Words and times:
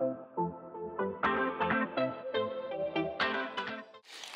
Thank 0.00 0.18
you. 0.38 0.39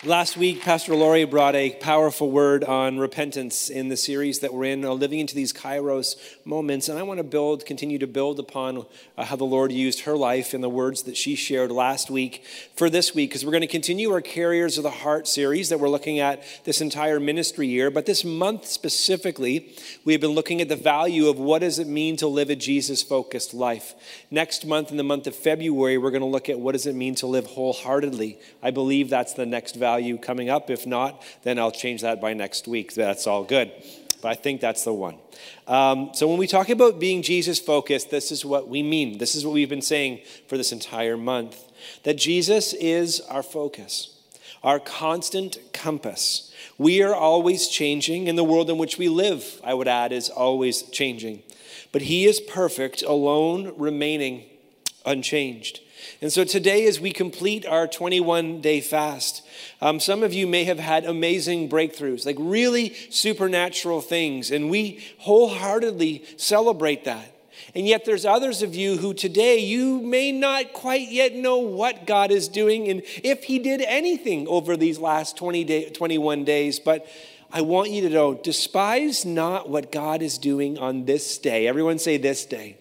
Last 0.07 0.37
week, 0.37 0.61
Pastor 0.61 0.95
Laurie 0.95 1.25
brought 1.25 1.55
a 1.55 1.71
powerful 1.77 2.31
word 2.31 2.63
on 2.63 2.99
repentance 2.99 3.71
in 3.71 3.89
the 3.89 3.97
series 3.97 4.41
that 4.41 4.53
we're 4.53 4.65
in, 4.65 4.85
uh, 4.85 4.91
living 4.91 5.19
into 5.19 5.35
these 5.35 5.51
Kairos 5.51 6.17
moments. 6.45 6.91
And 6.91 6.99
I 6.99 7.03
want 7.05 7.21
to 7.21 7.25
build, 7.25 7.65
continue 7.65 7.99
to 7.99 8.07
build 8.07 8.39
upon 8.39 8.85
uh, 9.17 9.25
how 9.25 9.37
the 9.37 9.45
Lord 9.45 9.73
used 9.73 10.01
her 10.01 10.15
life 10.15 10.53
and 10.53 10.63
the 10.63 10.69
words 10.69 11.05
that 11.05 11.17
she 11.17 11.37
shared 11.37 11.73
last 11.73 12.11
week 12.11 12.45
for 12.77 12.91
this 12.91 13.15
week, 13.15 13.31
because 13.31 13.47
we're 13.47 13.53
going 13.53 13.63
to 13.63 13.67
continue 13.67 14.11
our 14.11 14.21
Carriers 14.21 14.77
of 14.77 14.83
the 14.83 14.91
Heart 14.91 15.27
series 15.27 15.71
that 15.71 15.81
we're 15.81 15.89
looking 15.89 16.19
at 16.19 16.43
this 16.65 16.83
entire 16.83 17.19
ministry 17.19 17.67
year. 17.67 17.91
But 17.91 18.05
this 18.05 18.27
month 18.27 18.67
specifically, 18.67 19.75
we 20.05 20.13
have 20.13 20.21
been 20.21 20.33
looking 20.33 20.61
at 20.61 20.69
the 20.69 20.77
value 20.77 21.29
of 21.29 21.39
what 21.39 21.61
does 21.61 21.79
it 21.79 21.87
mean 21.87 22.19
to 22.19 22.27
live 22.27 22.51
a 22.51 22.57
Jesus 22.57 23.03
focused 23.03 23.55
life. 23.55 23.95
Next 24.31 24.67
month, 24.67 24.91
in 24.91 24.99
the 24.99 25.03
month 25.03 25.27
of 25.27 25.35
February, 25.35 25.97
we're 25.97 26.11
going 26.11 26.21
to 26.21 26.27
look 26.27 26.51
at 26.51 26.61
what 26.61 26.73
does 26.73 26.85
it 26.85 26.95
mean 26.95 27.15
to 27.15 27.27
live 27.27 27.47
wholeheartedly. 27.47 28.39
I 28.63 28.71
believe 28.71 29.09
that's 29.09 29.33
the 29.33 29.47
next 29.47 29.77
value 29.77 29.94
value 29.95 30.19
coming 30.19 30.51
up. 30.51 30.71
If 30.71 30.87
not, 30.89 31.23
then 31.45 31.57
I'll 31.57 31.71
change 31.71 32.03
that 32.03 32.21
by 32.21 32.35
next 32.35 32.67
week. 32.67 32.95
That's 32.95 33.29
all 33.29 33.45
good. 33.45 33.71
But 34.21 34.29
I 34.33 34.35
think 34.35 34.61
that's 34.61 34.83
the 34.83 34.93
one. 34.93 35.19
Um, 35.69 36.11
so 36.15 36.27
when 36.27 36.37
we 36.39 36.49
talk 36.49 36.69
about 36.69 36.99
being 36.99 37.23
Jesus 37.23 37.61
focused, 37.61 38.11
this 38.11 38.33
is 38.33 38.45
what 38.45 38.69
we 38.69 38.83
mean. 38.83 39.19
This 39.19 39.37
is 39.37 39.47
what 39.47 39.55
we've 39.55 39.69
been 39.69 39.83
saying 39.83 40.21
for 40.49 40.57
this 40.57 40.73
entire 40.73 41.17
month 41.17 41.57
that 42.03 42.17
Jesus 42.17 42.73
is 42.73 43.21
our 43.21 43.43
focus, 43.45 44.19
our 44.65 44.81
constant 44.81 45.59
compass. 45.73 46.53
We 46.77 47.01
are 47.03 47.15
always 47.15 47.69
changing, 47.69 48.29
and 48.29 48.37
the 48.37 48.43
world 48.43 48.71
in 48.71 48.79
which 48.79 48.99
we 48.99 49.09
live, 49.09 49.61
I 49.63 49.75
would 49.75 49.87
add, 49.87 50.11
is 50.11 50.29
always 50.29 50.83
changing. 50.83 51.43
But 51.93 52.03
He 52.03 52.27
is 52.27 52.41
perfect, 52.41 53.03
alone 53.03 53.75
remaining 53.77 54.45
unchanged. 55.07 55.81
And 56.21 56.33
so 56.33 56.45
today, 56.45 56.87
as 56.87 57.01
we 57.01 57.13
complete 57.13 57.67
our 57.67 57.87
21 57.87 58.61
day 58.61 58.81
fast, 58.81 59.47
um, 59.81 60.01
some 60.01 60.23
of 60.23 60.33
you 60.33 60.47
may 60.47 60.65
have 60.65 60.79
had 60.79 61.05
amazing 61.05 61.69
breakthroughs, 61.69 62.25
like 62.27 62.37
really 62.39 62.95
supernatural 63.11 64.01
things, 64.01 64.51
and 64.51 64.71
we 64.71 65.05
wholeheartedly 65.19 66.25
celebrate 66.37 67.05
that. 67.05 67.31
And 67.75 67.87
yet, 67.87 68.05
there's 68.05 68.25
others 68.25 68.63
of 68.63 68.75
you 68.75 68.97
who 68.97 69.15
today 69.15 69.59
you 69.59 70.01
may 70.01 70.33
not 70.33 70.73
quite 70.73 71.11
yet 71.11 71.35
know 71.35 71.59
what 71.59 72.07
God 72.07 72.31
is 72.31 72.49
doing 72.49 72.89
and 72.89 73.03
if 73.23 73.45
He 73.45 73.59
did 73.59 73.81
anything 73.81 74.47
over 74.49 74.77
these 74.77 74.99
last 74.99 75.37
20 75.37 75.65
day, 75.65 75.91
21 75.91 76.45
days. 76.45 76.79
But 76.79 77.07
I 77.53 77.61
want 77.61 77.91
you 77.91 78.03
to 78.03 78.11
know 78.11 78.35
despise 78.35 79.25
not 79.25 79.69
what 79.69 79.93
God 79.93 80.23
is 80.23 80.39
doing 80.39 80.79
on 80.79 81.05
this 81.05 81.39
day. 81.39 81.69
Everyone 81.69 81.99
say 81.99 82.17
this 82.17 82.45
day. 82.45 82.77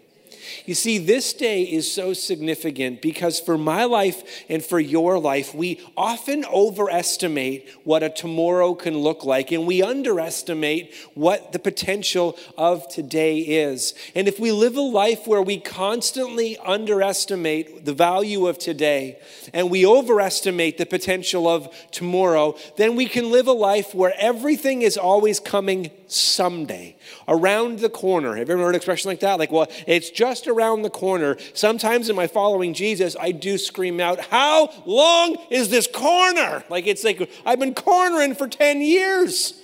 You 0.65 0.75
see, 0.75 0.97
this 0.97 1.33
day 1.33 1.63
is 1.63 1.91
so 1.91 2.13
significant 2.13 3.01
because 3.01 3.39
for 3.39 3.57
my 3.57 3.85
life 3.85 4.43
and 4.49 4.63
for 4.63 4.79
your 4.79 5.19
life, 5.19 5.53
we 5.53 5.81
often 5.97 6.45
overestimate 6.45 7.69
what 7.83 8.03
a 8.03 8.09
tomorrow 8.09 8.73
can 8.73 8.97
look 8.97 9.23
like, 9.23 9.51
and 9.51 9.67
we 9.67 9.81
underestimate 9.81 10.93
what 11.13 11.51
the 11.51 11.59
potential 11.59 12.37
of 12.57 12.87
today 12.87 13.39
is. 13.39 13.93
And 14.15 14.27
if 14.27 14.39
we 14.39 14.51
live 14.51 14.75
a 14.75 14.81
life 14.81 15.27
where 15.27 15.41
we 15.41 15.59
constantly 15.59 16.57
underestimate 16.57 17.85
the 17.85 17.93
value 17.93 18.47
of 18.47 18.57
today 18.57 19.19
and 19.53 19.69
we 19.69 19.85
overestimate 19.85 20.77
the 20.77 20.85
potential 20.85 21.47
of 21.47 21.73
tomorrow, 21.91 22.55
then 22.77 22.95
we 22.95 23.05
can 23.07 23.31
live 23.31 23.47
a 23.47 23.53
life 23.53 23.93
where 23.93 24.13
everything 24.17 24.81
is 24.81 24.97
always 24.97 25.39
coming 25.39 25.91
someday, 26.13 26.95
around 27.27 27.79
the 27.79 27.89
corner. 27.89 28.35
Have 28.35 28.47
you 28.47 28.53
ever 28.53 28.63
heard 28.63 28.69
an 28.69 28.75
expression 28.75 29.09
like 29.09 29.21
that? 29.21 29.39
Like, 29.39 29.51
well, 29.51 29.67
it's 29.87 30.09
just 30.09 30.47
around 30.47 30.81
the 30.81 30.89
corner. 30.89 31.37
Sometimes 31.53 32.09
in 32.09 32.15
my 32.15 32.27
following 32.27 32.73
Jesus, 32.73 33.15
I 33.19 33.31
do 33.31 33.57
scream 33.57 33.99
out, 33.99 34.19
How 34.19 34.69
long 34.85 35.37
is 35.49 35.69
this 35.69 35.87
corner? 35.87 36.63
Like, 36.69 36.87
it's 36.87 37.03
like 37.03 37.29
I've 37.45 37.59
been 37.59 37.75
cornering 37.75 38.35
for 38.35 38.47
10 38.47 38.81
years. 38.81 39.59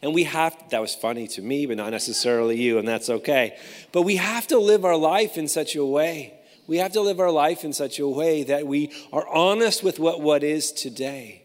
And 0.00 0.14
we 0.14 0.24
have, 0.24 0.56
that 0.70 0.80
was 0.80 0.94
funny 0.94 1.28
to 1.28 1.42
me, 1.42 1.66
but 1.66 1.76
not 1.76 1.90
necessarily 1.90 2.60
you, 2.60 2.78
and 2.78 2.86
that's 2.86 3.08
okay. 3.08 3.56
But 3.92 4.02
we 4.02 4.16
have 4.16 4.48
to 4.48 4.58
live 4.58 4.84
our 4.84 4.96
life 4.96 5.36
in 5.36 5.46
such 5.46 5.76
a 5.76 5.84
way. 5.84 6.34
We 6.66 6.78
have 6.78 6.92
to 6.92 7.00
live 7.00 7.20
our 7.20 7.30
life 7.30 7.64
in 7.64 7.72
such 7.72 7.98
a 7.98 8.08
way 8.08 8.42
that 8.44 8.66
we 8.66 8.90
are 9.12 9.26
honest 9.28 9.84
with 9.84 9.98
what, 9.98 10.20
what 10.20 10.42
is 10.42 10.72
today 10.72 11.41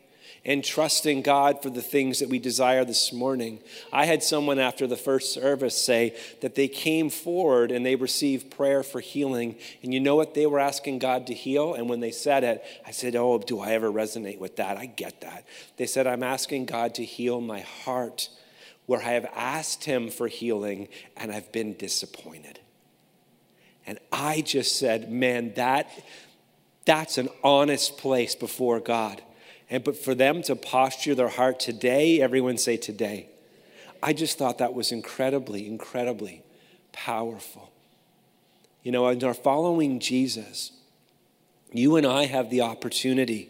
and 0.47 0.63
trusting 0.63 1.21
God 1.21 1.61
for 1.61 1.69
the 1.69 1.81
things 1.81 2.19
that 2.19 2.29
we 2.29 2.39
desire 2.39 2.85
this 2.85 3.11
morning. 3.11 3.59
I 3.91 4.05
had 4.05 4.23
someone 4.23 4.59
after 4.59 4.87
the 4.87 4.95
first 4.95 5.33
service 5.33 5.77
say 5.77 6.15
that 6.39 6.55
they 6.55 6.69
came 6.69 7.09
forward 7.09 7.69
and 7.69 7.85
they 7.85 7.95
received 7.95 8.49
prayer 8.49 8.81
for 8.81 9.01
healing. 9.01 9.57
And 9.83 9.93
you 9.93 9.99
know 9.99 10.15
what 10.15 10.33
they 10.33 10.45
were 10.45 10.61
asking 10.61 10.99
God 10.99 11.27
to 11.27 11.33
heal? 11.33 11.73
And 11.73 11.89
when 11.89 11.99
they 11.99 12.11
said 12.11 12.45
it, 12.45 12.63
I 12.85 12.91
said, 12.91 13.15
Oh, 13.17 13.37
do 13.37 13.59
I 13.59 13.73
ever 13.73 13.91
resonate 13.91 14.39
with 14.39 14.55
that? 14.55 14.77
I 14.77 14.85
get 14.85 15.19
that. 15.21 15.45
They 15.75 15.85
said, 15.85 16.07
I'm 16.07 16.23
asking 16.23 16.65
God 16.65 16.95
to 16.95 17.03
heal 17.03 17.41
my 17.41 17.59
heart 17.59 18.29
where 18.85 19.01
I 19.01 19.11
have 19.11 19.29
asked 19.35 19.83
Him 19.83 20.09
for 20.09 20.29
healing 20.29 20.87
and 21.17 21.29
I've 21.29 21.51
been 21.51 21.73
disappointed. 21.73 22.61
And 23.85 23.99
I 24.13 24.41
just 24.41 24.79
said, 24.79 25.11
Man, 25.11 25.53
that. 25.55 25.91
That's 26.85 27.17
an 27.17 27.27
honest 27.43 27.97
place 27.97 28.33
before 28.33 28.79
God. 28.79 29.21
And 29.69 29.83
but 29.83 29.97
for 29.97 30.15
them 30.15 30.41
to 30.43 30.55
posture 30.55 31.15
their 31.15 31.27
heart 31.27 31.59
today, 31.59 32.21
everyone 32.21 32.57
say 32.57 32.77
today. 32.77 33.27
I 34.01 34.13
just 34.13 34.37
thought 34.37 34.59
that 34.59 34.73
was 34.73 34.91
incredibly, 34.91 35.67
incredibly 35.67 36.43
powerful. 36.91 37.71
You 38.83 38.91
know, 38.91 39.07
in 39.09 39.23
our 39.23 39.33
following 39.33 39.99
Jesus, 39.99 40.71
you 41.73 41.95
and 41.95 42.05
I 42.05 42.25
have 42.25 42.49
the 42.49 42.61
opportunity 42.61 43.49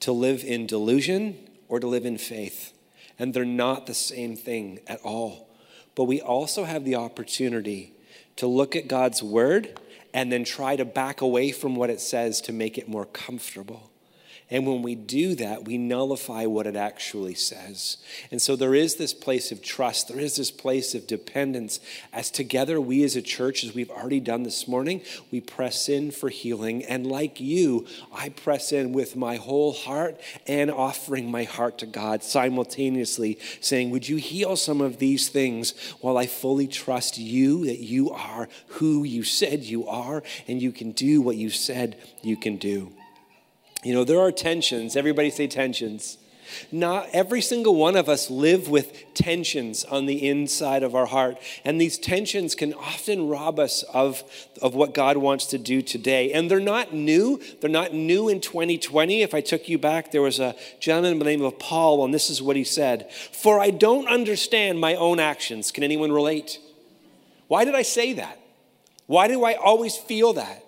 to 0.00 0.12
live 0.12 0.42
in 0.42 0.66
delusion 0.66 1.38
or 1.68 1.78
to 1.78 1.86
live 1.86 2.04
in 2.04 2.18
faith. 2.18 2.72
And 3.18 3.32
they're 3.32 3.44
not 3.44 3.86
the 3.86 3.94
same 3.94 4.34
thing 4.34 4.80
at 4.86 5.00
all. 5.02 5.48
But 5.94 6.04
we 6.04 6.20
also 6.20 6.64
have 6.64 6.84
the 6.84 6.96
opportunity 6.96 7.92
to 8.36 8.46
look 8.46 8.74
at 8.74 8.88
God's 8.88 9.22
word 9.22 9.78
and 10.12 10.32
then 10.32 10.44
try 10.44 10.74
to 10.76 10.84
back 10.84 11.20
away 11.20 11.52
from 11.52 11.76
what 11.76 11.90
it 11.90 12.00
says 12.00 12.40
to 12.42 12.52
make 12.52 12.78
it 12.78 12.88
more 12.88 13.04
comfortable. 13.04 13.89
And 14.50 14.66
when 14.66 14.82
we 14.82 14.96
do 14.96 15.36
that, 15.36 15.64
we 15.64 15.78
nullify 15.78 16.46
what 16.46 16.66
it 16.66 16.74
actually 16.74 17.34
says. 17.34 17.98
And 18.32 18.42
so 18.42 18.56
there 18.56 18.74
is 18.74 18.96
this 18.96 19.14
place 19.14 19.52
of 19.52 19.62
trust, 19.62 20.08
there 20.08 20.18
is 20.18 20.36
this 20.36 20.50
place 20.50 20.94
of 20.94 21.06
dependence. 21.06 21.78
As 22.12 22.32
together, 22.32 22.80
we 22.80 23.04
as 23.04 23.14
a 23.14 23.22
church, 23.22 23.62
as 23.62 23.74
we've 23.74 23.90
already 23.90 24.18
done 24.18 24.42
this 24.42 24.66
morning, 24.66 25.02
we 25.30 25.40
press 25.40 25.88
in 25.88 26.10
for 26.10 26.28
healing. 26.28 26.84
And 26.84 27.06
like 27.06 27.40
you, 27.40 27.86
I 28.12 28.30
press 28.30 28.72
in 28.72 28.92
with 28.92 29.14
my 29.14 29.36
whole 29.36 29.72
heart 29.72 30.20
and 30.48 30.70
offering 30.70 31.30
my 31.30 31.44
heart 31.44 31.78
to 31.78 31.86
God 31.86 32.24
simultaneously, 32.24 33.38
saying, 33.60 33.90
Would 33.90 34.08
you 34.08 34.16
heal 34.16 34.56
some 34.56 34.80
of 34.80 34.98
these 34.98 35.28
things 35.28 35.74
while 36.00 36.18
I 36.18 36.26
fully 36.26 36.66
trust 36.66 37.18
you 37.18 37.66
that 37.66 37.78
you 37.78 38.10
are 38.10 38.48
who 38.66 39.04
you 39.04 39.22
said 39.22 39.62
you 39.62 39.86
are 39.86 40.24
and 40.48 40.60
you 40.60 40.72
can 40.72 40.90
do 40.90 41.22
what 41.22 41.36
you 41.36 41.50
said 41.50 41.96
you 42.22 42.36
can 42.36 42.56
do? 42.56 42.92
You 43.82 43.94
know, 43.94 44.04
there 44.04 44.20
are 44.20 44.32
tensions. 44.32 44.96
Everybody 44.96 45.30
say 45.30 45.46
tensions. 45.46 46.18
Not 46.72 47.08
every 47.12 47.40
single 47.40 47.74
one 47.76 47.96
of 47.96 48.08
us 48.08 48.30
live 48.30 48.68
with 48.68 49.14
tensions 49.14 49.84
on 49.84 50.06
the 50.06 50.28
inside 50.28 50.82
of 50.82 50.94
our 50.94 51.06
heart. 51.06 51.38
And 51.64 51.80
these 51.80 51.98
tensions 51.98 52.54
can 52.54 52.74
often 52.74 53.28
rob 53.28 53.58
us 53.58 53.82
of, 53.94 54.22
of 54.60 54.74
what 54.74 54.94
God 54.94 55.16
wants 55.16 55.46
to 55.46 55.58
do 55.58 55.82
today. 55.82 56.32
And 56.32 56.50
they're 56.50 56.60
not 56.60 56.92
new. 56.92 57.40
They're 57.60 57.70
not 57.70 57.94
new 57.94 58.28
in 58.28 58.40
2020. 58.40 59.22
If 59.22 59.34
I 59.34 59.40
took 59.40 59.68
you 59.68 59.78
back, 59.78 60.10
there 60.10 60.22
was 60.22 60.40
a 60.40 60.54
gentleman 60.80 61.18
by 61.18 61.24
the 61.24 61.30
name 61.30 61.44
of 61.44 61.58
Paul, 61.58 62.04
and 62.04 62.12
this 62.12 62.30
is 62.30 62.42
what 62.42 62.56
he 62.56 62.64
said 62.64 63.10
For 63.12 63.60
I 63.60 63.70
don't 63.70 64.08
understand 64.08 64.80
my 64.80 64.94
own 64.94 65.20
actions. 65.20 65.70
Can 65.70 65.84
anyone 65.84 66.12
relate? 66.12 66.58
Why 67.48 67.64
did 67.64 67.74
I 67.74 67.82
say 67.82 68.12
that? 68.14 68.38
Why 69.06 69.26
do 69.26 69.44
I 69.44 69.54
always 69.54 69.96
feel 69.96 70.34
that? 70.34 70.64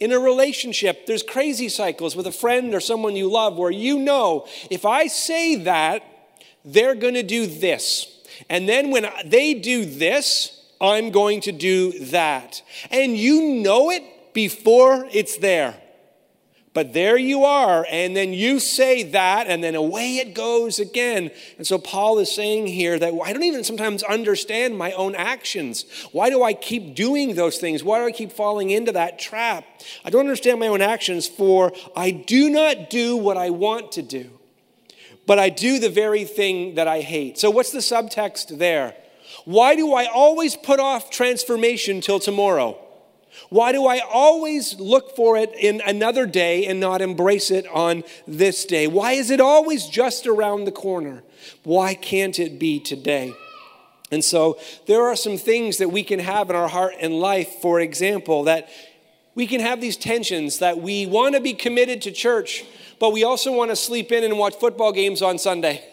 In 0.00 0.12
a 0.12 0.18
relationship, 0.18 1.06
there's 1.06 1.22
crazy 1.22 1.68
cycles 1.68 2.16
with 2.16 2.26
a 2.26 2.32
friend 2.32 2.74
or 2.74 2.80
someone 2.80 3.16
you 3.16 3.30
love 3.30 3.56
where 3.56 3.70
you 3.70 3.98
know 3.98 4.46
if 4.70 4.84
I 4.84 5.06
say 5.06 5.56
that, 5.56 6.02
they're 6.64 6.94
going 6.94 7.14
to 7.14 7.22
do 7.22 7.46
this. 7.46 8.10
And 8.48 8.68
then 8.68 8.90
when 8.90 9.06
they 9.24 9.54
do 9.54 9.84
this, 9.84 10.60
I'm 10.80 11.10
going 11.10 11.40
to 11.42 11.52
do 11.52 11.98
that. 12.06 12.62
And 12.90 13.16
you 13.16 13.62
know 13.62 13.90
it 13.90 14.34
before 14.34 15.08
it's 15.12 15.38
there. 15.38 15.80
But 16.74 16.92
there 16.92 17.16
you 17.16 17.44
are, 17.44 17.86
and 17.88 18.16
then 18.16 18.32
you 18.32 18.58
say 18.58 19.04
that, 19.04 19.46
and 19.46 19.62
then 19.62 19.76
away 19.76 20.16
it 20.16 20.34
goes 20.34 20.80
again. 20.80 21.30
And 21.56 21.64
so 21.64 21.78
Paul 21.78 22.18
is 22.18 22.34
saying 22.34 22.66
here 22.66 22.98
that 22.98 23.14
I 23.24 23.32
don't 23.32 23.44
even 23.44 23.62
sometimes 23.62 24.02
understand 24.02 24.76
my 24.76 24.90
own 24.92 25.14
actions. 25.14 25.84
Why 26.10 26.30
do 26.30 26.42
I 26.42 26.52
keep 26.52 26.96
doing 26.96 27.36
those 27.36 27.58
things? 27.58 27.84
Why 27.84 28.00
do 28.00 28.06
I 28.06 28.10
keep 28.10 28.32
falling 28.32 28.70
into 28.70 28.90
that 28.90 29.20
trap? 29.20 29.64
I 30.04 30.10
don't 30.10 30.22
understand 30.22 30.58
my 30.58 30.66
own 30.66 30.82
actions, 30.82 31.28
for 31.28 31.72
I 31.94 32.10
do 32.10 32.50
not 32.50 32.90
do 32.90 33.16
what 33.16 33.36
I 33.36 33.50
want 33.50 33.92
to 33.92 34.02
do, 34.02 34.32
but 35.26 35.38
I 35.38 35.50
do 35.50 35.78
the 35.78 35.90
very 35.90 36.24
thing 36.24 36.74
that 36.74 36.88
I 36.88 37.02
hate. 37.02 37.38
So, 37.38 37.50
what's 37.50 37.70
the 37.70 37.78
subtext 37.78 38.58
there? 38.58 38.96
Why 39.44 39.76
do 39.76 39.94
I 39.94 40.06
always 40.06 40.56
put 40.56 40.80
off 40.80 41.08
transformation 41.08 42.00
till 42.00 42.18
tomorrow? 42.18 42.83
Why 43.48 43.72
do 43.72 43.86
I 43.86 44.00
always 44.00 44.78
look 44.78 45.14
for 45.16 45.36
it 45.36 45.52
in 45.54 45.80
another 45.86 46.26
day 46.26 46.66
and 46.66 46.80
not 46.80 47.02
embrace 47.02 47.50
it 47.50 47.66
on 47.68 48.04
this 48.26 48.64
day? 48.64 48.86
Why 48.86 49.12
is 49.12 49.30
it 49.30 49.40
always 49.40 49.86
just 49.86 50.26
around 50.26 50.64
the 50.64 50.72
corner? 50.72 51.22
Why 51.62 51.94
can't 51.94 52.38
it 52.38 52.58
be 52.58 52.80
today? 52.80 53.34
And 54.10 54.24
so 54.24 54.58
there 54.86 55.06
are 55.06 55.16
some 55.16 55.36
things 55.36 55.78
that 55.78 55.88
we 55.88 56.02
can 56.02 56.20
have 56.20 56.50
in 56.50 56.56
our 56.56 56.68
heart 56.68 56.94
and 57.00 57.14
life, 57.14 57.48
for 57.60 57.80
example, 57.80 58.44
that 58.44 58.68
we 59.34 59.46
can 59.46 59.60
have 59.60 59.80
these 59.80 59.96
tensions 59.96 60.58
that 60.60 60.78
we 60.78 61.06
want 61.06 61.34
to 61.34 61.40
be 61.40 61.54
committed 61.54 62.02
to 62.02 62.12
church, 62.12 62.64
but 63.00 63.12
we 63.12 63.24
also 63.24 63.52
want 63.52 63.70
to 63.70 63.76
sleep 63.76 64.12
in 64.12 64.22
and 64.22 64.38
watch 64.38 64.54
football 64.54 64.92
games 64.92 65.22
on 65.22 65.38
Sunday 65.38 65.84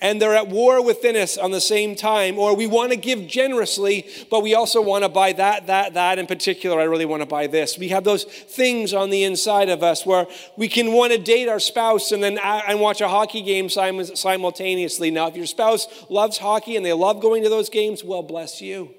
and 0.00 0.20
they're 0.20 0.34
at 0.34 0.48
war 0.48 0.84
within 0.84 1.16
us 1.16 1.38
on 1.38 1.50
the 1.50 1.60
same 1.60 1.96
time. 1.96 2.38
Or 2.38 2.54
we 2.54 2.66
want 2.66 2.92
to 2.92 2.96
give 2.96 3.26
generously, 3.26 4.06
but 4.30 4.42
we 4.42 4.54
also 4.54 4.82
want 4.82 5.04
to 5.04 5.08
buy 5.08 5.32
that, 5.34 5.66
that, 5.68 5.94
that 5.94 6.18
in 6.18 6.26
particular. 6.26 6.80
I 6.80 6.84
really 6.84 7.06
want 7.06 7.22
to 7.22 7.26
buy 7.26 7.46
this. 7.46 7.78
We 7.78 7.88
have 7.88 8.04
those 8.04 8.24
things 8.24 8.92
on 8.92 9.10
the 9.10 9.24
inside 9.24 9.68
of 9.68 9.82
us 9.82 10.04
where 10.04 10.26
we 10.56 10.68
can 10.68 10.92
want 10.92 11.12
to 11.12 11.18
date 11.18 11.48
our 11.48 11.60
spouse 11.60 12.12
and 12.12 12.22
then 12.22 12.38
and 12.38 12.80
watch 12.80 13.00
a 13.00 13.08
hockey 13.08 13.42
game 13.42 13.68
simultaneously. 13.68 15.10
Now, 15.10 15.28
if 15.28 15.36
your 15.36 15.46
spouse 15.46 15.86
loves 16.08 16.38
hockey 16.38 16.76
and 16.76 16.84
they 16.84 16.92
love 16.92 17.20
going 17.20 17.42
to 17.44 17.48
those 17.48 17.70
games, 17.70 18.04
well, 18.04 18.22
bless 18.22 18.60
you. 18.60 18.95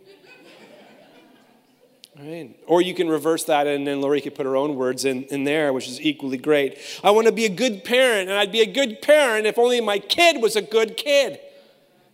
Right? 2.19 2.57
Or 2.65 2.81
you 2.81 2.95
can 2.95 3.09
reverse 3.09 3.43
that 3.45 3.67
and 3.67 3.85
then 3.85 4.01
Lori 4.01 4.21
could 4.21 4.33
put 4.33 4.45
her 4.45 4.55
own 4.55 4.75
words 4.75 5.05
in, 5.05 5.25
in 5.25 5.43
there, 5.43 5.71
which 5.71 5.87
is 5.87 6.01
equally 6.01 6.37
great. 6.37 6.79
I 7.03 7.11
want 7.11 7.27
to 7.27 7.33
be 7.33 7.45
a 7.45 7.49
good 7.49 7.83
parent, 7.83 8.29
and 8.29 8.37
I'd 8.37 8.51
be 8.51 8.61
a 8.61 8.71
good 8.71 9.01
parent 9.01 9.45
if 9.45 9.59
only 9.59 9.79
my 9.81 9.99
kid 9.99 10.41
was 10.41 10.55
a 10.55 10.61
good 10.61 10.97
kid. 10.97 11.39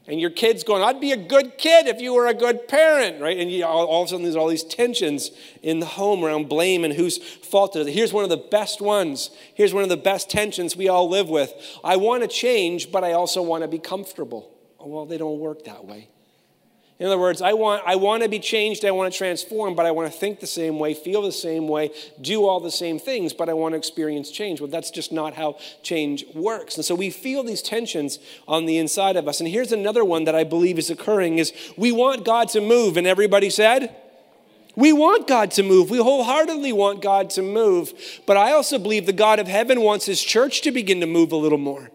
And 0.06 0.20
your 0.20 0.32
kid's 0.32 0.66
going, 0.66 0.84
I'd 0.84 1.00
be 1.00 1.14
a 1.14 1.18
good 1.18 1.58
kid 1.58 1.88
if 1.88 2.02
you 2.02 2.14
were 2.14 2.28
a 2.28 2.34
good 2.34 2.68
parent, 2.68 3.22
right? 3.22 3.38
And 3.38 3.50
you, 3.50 3.66
all, 3.66 3.86
all 3.86 4.02
of 4.02 4.08
a 4.08 4.10
sudden, 4.10 4.24
there's 4.24 4.36
all 4.36 4.50
these 4.50 4.66
tensions 4.66 5.32
in 5.62 5.80
the 5.80 5.86
home 5.86 6.26
around 6.26 6.50
blame 6.50 6.84
and 6.84 6.94
whose 6.94 7.18
fault 7.18 7.78
it 7.78 7.88
is. 7.88 7.94
Here's 7.94 8.12
one 8.12 8.26
of 8.26 8.30
the 8.30 8.36
best 8.36 8.82
ones. 8.82 9.30
Here's 9.54 9.74
one 9.74 9.84
of 9.84 9.90
the 9.90 9.96
best 9.96 10.30
tensions 10.30 10.76
we 10.76 10.90
all 10.90 11.08
live 11.08 11.30
with. 11.30 11.54
I 11.86 11.96
want 11.96 12.24
to 12.24 12.28
change, 12.28 12.92
but 12.92 13.06
I 13.06 13.14
also 13.14 13.42
want 13.42 13.62
to 13.62 13.70
be 13.70 13.80
comfortable. 13.80 14.54
Oh, 14.78 14.88
well, 14.88 15.06
they 15.06 15.18
don't 15.18 15.40
work 15.40 15.64
that 15.64 15.86
way. 15.86 16.10
In 17.00 17.08
other 17.08 17.18
words, 17.18 17.42
I 17.42 17.54
want, 17.54 17.82
I 17.86 17.96
want 17.96 18.22
to 18.24 18.30
be 18.30 18.40
changed, 18.40 18.86
I 18.86 18.92
want 18.92 19.12
to 19.12 19.18
transform, 19.18 19.74
but 19.74 19.86
I 19.86 19.92
want 19.92 20.12
to 20.12 20.18
think 20.18 20.40
the 20.40 20.48
same 20.48 20.78
way, 20.78 20.94
feel 20.94 21.24
the 21.24 21.32
same 21.32 21.68
way, 21.68 21.92
do 22.22 22.46
all 22.46 22.60
the 22.60 22.72
same 22.72 23.00
things, 23.00 23.34
but 23.34 23.50
I 23.50 23.54
want 23.54 23.74
to 23.74 23.78
experience 23.78 24.30
change. 24.30 24.62
Well, 24.62 24.70
that's 24.70 24.92
just 24.92 25.12
not 25.12 25.34
how 25.34 25.58
change 25.82 26.24
works. 26.36 26.76
And 26.76 26.86
so 26.86 26.94
we 26.94 27.10
feel 27.10 27.44
these 27.44 27.64
tensions 27.64 28.20
on 28.48 28.68
the 28.68 28.78
inside 28.78 29.16
of 29.16 29.28
us. 29.28 29.40
And 29.40 29.50
here's 29.50 29.72
another 29.72 30.06
one 30.06 30.26
that 30.26 30.36
I 30.36 30.44
believe 30.44 30.78
is 30.78 30.92
occurring 30.92 31.40
is 31.40 31.52
we 31.78 31.92
want 31.92 32.26
God 32.26 32.50
to 32.50 32.62
move, 32.62 32.96
and 32.96 33.08
everybody 33.08 33.50
said, 33.50 33.96
we 34.76 34.94
want 34.94 35.28
God 35.28 35.52
to 35.52 35.64
move. 35.64 35.90
We 35.90 36.00
wholeheartedly 36.00 36.74
want 36.74 37.02
God 37.02 37.30
to 37.32 37.42
move. 37.42 37.94
But 38.26 38.38
I 38.38 38.54
also 38.54 38.80
believe 38.80 39.06
the 39.06 39.14
God 39.14 39.40
of 39.40 39.48
heaven 39.48 39.82
wants 39.82 40.06
his 40.06 40.22
church 40.22 40.62
to 40.62 40.72
begin 40.72 41.00
to 41.02 41.06
move 41.06 41.32
a 41.32 41.36
little 41.36 41.60
more 41.60 41.92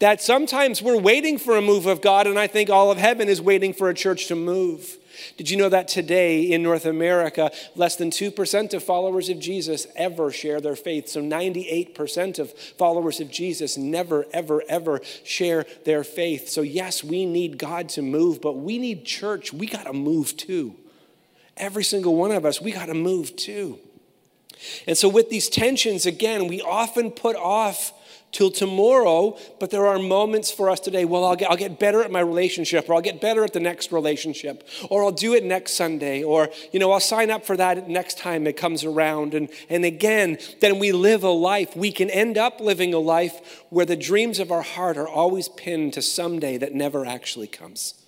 that 0.00 0.22
sometimes 0.22 0.82
we're 0.82 0.98
waiting 0.98 1.38
for 1.38 1.56
a 1.56 1.62
move 1.62 1.86
of 1.86 2.00
God, 2.00 2.26
and 2.26 2.38
I 2.38 2.46
think 2.46 2.70
all 2.70 2.90
of 2.90 2.98
heaven 2.98 3.28
is 3.28 3.40
waiting 3.40 3.72
for 3.72 3.88
a 3.88 3.94
church 3.94 4.26
to 4.26 4.34
move. 4.34 4.96
Did 5.36 5.50
you 5.50 5.58
know 5.58 5.68
that 5.68 5.88
today 5.88 6.42
in 6.42 6.62
North 6.62 6.86
America, 6.86 7.50
less 7.76 7.96
than 7.96 8.10
2% 8.10 8.72
of 8.72 8.82
followers 8.82 9.28
of 9.28 9.38
Jesus 9.38 9.86
ever 9.94 10.30
share 10.30 10.60
their 10.60 10.76
faith? 10.76 11.08
So 11.08 11.20
98% 11.20 12.38
of 12.38 12.50
followers 12.52 13.20
of 13.20 13.30
Jesus 13.30 13.76
never, 13.76 14.24
ever, 14.32 14.62
ever 14.68 15.02
share 15.24 15.66
their 15.84 16.02
faith. 16.02 16.48
So, 16.48 16.62
yes, 16.62 17.04
we 17.04 17.26
need 17.26 17.58
God 17.58 17.90
to 17.90 18.02
move, 18.02 18.40
but 18.40 18.56
we 18.56 18.78
need 18.78 19.04
church. 19.04 19.52
We 19.52 19.66
got 19.66 19.84
to 19.84 19.92
move 19.92 20.34
too. 20.36 20.74
Every 21.58 21.84
single 21.84 22.16
one 22.16 22.32
of 22.32 22.46
us, 22.46 22.58
we 22.58 22.72
got 22.72 22.86
to 22.86 22.94
move 22.94 23.36
too. 23.36 23.78
And 24.86 24.96
so, 24.96 25.10
with 25.10 25.28
these 25.28 25.50
tensions, 25.50 26.06
again, 26.06 26.48
we 26.48 26.62
often 26.62 27.10
put 27.10 27.36
off 27.36 27.92
till 28.32 28.50
tomorrow, 28.50 29.36
but 29.58 29.70
there 29.70 29.86
are 29.86 29.98
moments 29.98 30.50
for 30.50 30.70
us 30.70 30.80
today. 30.80 31.04
Well, 31.04 31.24
I'll 31.24 31.36
get, 31.36 31.50
I'll 31.50 31.56
get 31.56 31.78
better 31.78 32.02
at 32.02 32.10
my 32.10 32.20
relationship, 32.20 32.88
or 32.88 32.94
I'll 32.94 33.00
get 33.00 33.20
better 33.20 33.44
at 33.44 33.52
the 33.52 33.60
next 33.60 33.92
relationship, 33.92 34.66
or 34.88 35.02
I'll 35.04 35.12
do 35.12 35.34
it 35.34 35.44
next 35.44 35.74
Sunday, 35.74 36.22
or, 36.22 36.48
you 36.72 36.80
know, 36.80 36.92
I'll 36.92 37.00
sign 37.00 37.30
up 37.30 37.44
for 37.44 37.56
that 37.56 37.88
next 37.88 38.18
time 38.18 38.46
it 38.46 38.56
comes 38.56 38.84
around. 38.84 39.34
And, 39.34 39.48
and 39.68 39.84
again, 39.84 40.38
then 40.60 40.78
we 40.78 40.92
live 40.92 41.24
a 41.24 41.30
life. 41.30 41.76
We 41.76 41.92
can 41.92 42.10
end 42.10 42.38
up 42.38 42.60
living 42.60 42.94
a 42.94 42.98
life 42.98 43.64
where 43.70 43.86
the 43.86 43.96
dreams 43.96 44.38
of 44.38 44.50
our 44.50 44.62
heart 44.62 44.96
are 44.96 45.08
always 45.08 45.48
pinned 45.48 45.92
to 45.94 46.02
someday 46.02 46.56
that 46.58 46.74
never 46.74 47.04
actually 47.04 47.46
comes. 47.46 47.99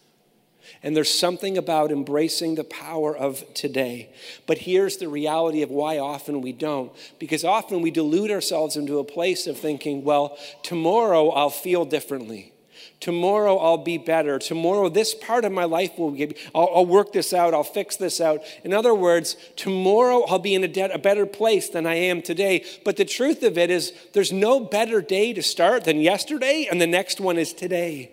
And 0.84 0.96
there's 0.96 1.16
something 1.16 1.56
about 1.56 1.92
embracing 1.92 2.56
the 2.56 2.64
power 2.64 3.16
of 3.16 3.44
today. 3.54 4.10
But 4.46 4.58
here's 4.58 4.96
the 4.96 5.08
reality 5.08 5.62
of 5.62 5.70
why 5.70 5.98
often 5.98 6.40
we 6.40 6.52
don't. 6.52 6.90
Because 7.20 7.44
often 7.44 7.82
we 7.82 7.92
delude 7.92 8.32
ourselves 8.32 8.76
into 8.76 8.98
a 8.98 9.04
place 9.04 9.46
of 9.46 9.56
thinking, 9.56 10.02
well, 10.02 10.36
tomorrow 10.64 11.28
I'll 11.28 11.50
feel 11.50 11.84
differently. 11.84 12.52
Tomorrow 12.98 13.58
I'll 13.58 13.78
be 13.78 13.96
better. 13.96 14.40
Tomorrow 14.40 14.88
this 14.88 15.14
part 15.14 15.44
of 15.44 15.52
my 15.52 15.64
life 15.64 15.96
will 15.98 16.10
get, 16.10 16.36
I'll, 16.52 16.68
I'll 16.74 16.86
work 16.86 17.12
this 17.12 17.32
out. 17.32 17.54
I'll 17.54 17.62
fix 17.62 17.96
this 17.96 18.20
out. 18.20 18.40
In 18.64 18.72
other 18.72 18.94
words, 18.94 19.36
tomorrow 19.54 20.24
I'll 20.28 20.40
be 20.40 20.54
in 20.54 20.64
a, 20.64 20.68
de- 20.68 20.92
a 20.92 20.98
better 20.98 21.26
place 21.26 21.68
than 21.68 21.86
I 21.86 21.94
am 21.94 22.22
today. 22.22 22.64
But 22.84 22.96
the 22.96 23.04
truth 23.04 23.44
of 23.44 23.56
it 23.56 23.70
is, 23.70 23.92
there's 24.14 24.32
no 24.32 24.58
better 24.58 25.00
day 25.00 25.32
to 25.32 25.42
start 25.42 25.84
than 25.84 26.00
yesterday, 26.00 26.66
and 26.68 26.80
the 26.80 26.86
next 26.88 27.20
one 27.20 27.38
is 27.38 27.52
today 27.52 28.10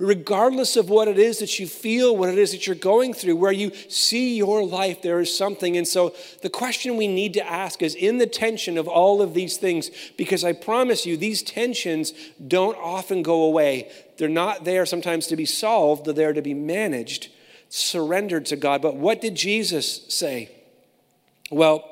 regardless 0.00 0.76
of 0.76 0.88
what 0.88 1.08
it 1.08 1.18
is 1.18 1.38
that 1.38 1.58
you 1.58 1.66
feel, 1.66 2.16
what 2.16 2.30
it 2.30 2.38
is 2.38 2.52
that 2.52 2.66
you're 2.66 2.74
going 2.74 3.12
through, 3.12 3.36
where 3.36 3.52
you 3.52 3.70
see 3.88 4.34
your 4.36 4.64
life, 4.64 5.02
there 5.02 5.20
is 5.20 5.36
something. 5.36 5.76
And 5.76 5.86
so 5.86 6.14
the 6.42 6.48
question 6.48 6.96
we 6.96 7.06
need 7.06 7.34
to 7.34 7.46
ask 7.46 7.82
is 7.82 7.94
in 7.94 8.16
the 8.16 8.26
tension 8.26 8.78
of 8.78 8.88
all 8.88 9.20
of 9.20 9.34
these 9.34 9.58
things, 9.58 9.90
because 10.16 10.42
I 10.42 10.54
promise 10.54 11.04
you, 11.04 11.16
these 11.16 11.42
tensions 11.42 12.14
don't 12.48 12.78
often 12.78 13.22
go 13.22 13.42
away. 13.42 13.90
They're 14.16 14.28
not 14.28 14.64
there 14.64 14.86
sometimes 14.86 15.26
to 15.28 15.36
be 15.36 15.46
solved, 15.46 16.06
they're 16.06 16.14
there 16.14 16.32
to 16.32 16.42
be 16.42 16.54
managed, 16.54 17.28
surrendered 17.68 18.46
to 18.46 18.56
God. 18.56 18.80
But 18.80 18.96
what 18.96 19.20
did 19.20 19.34
Jesus 19.34 20.06
say? 20.08 20.50
Well, 21.50 21.84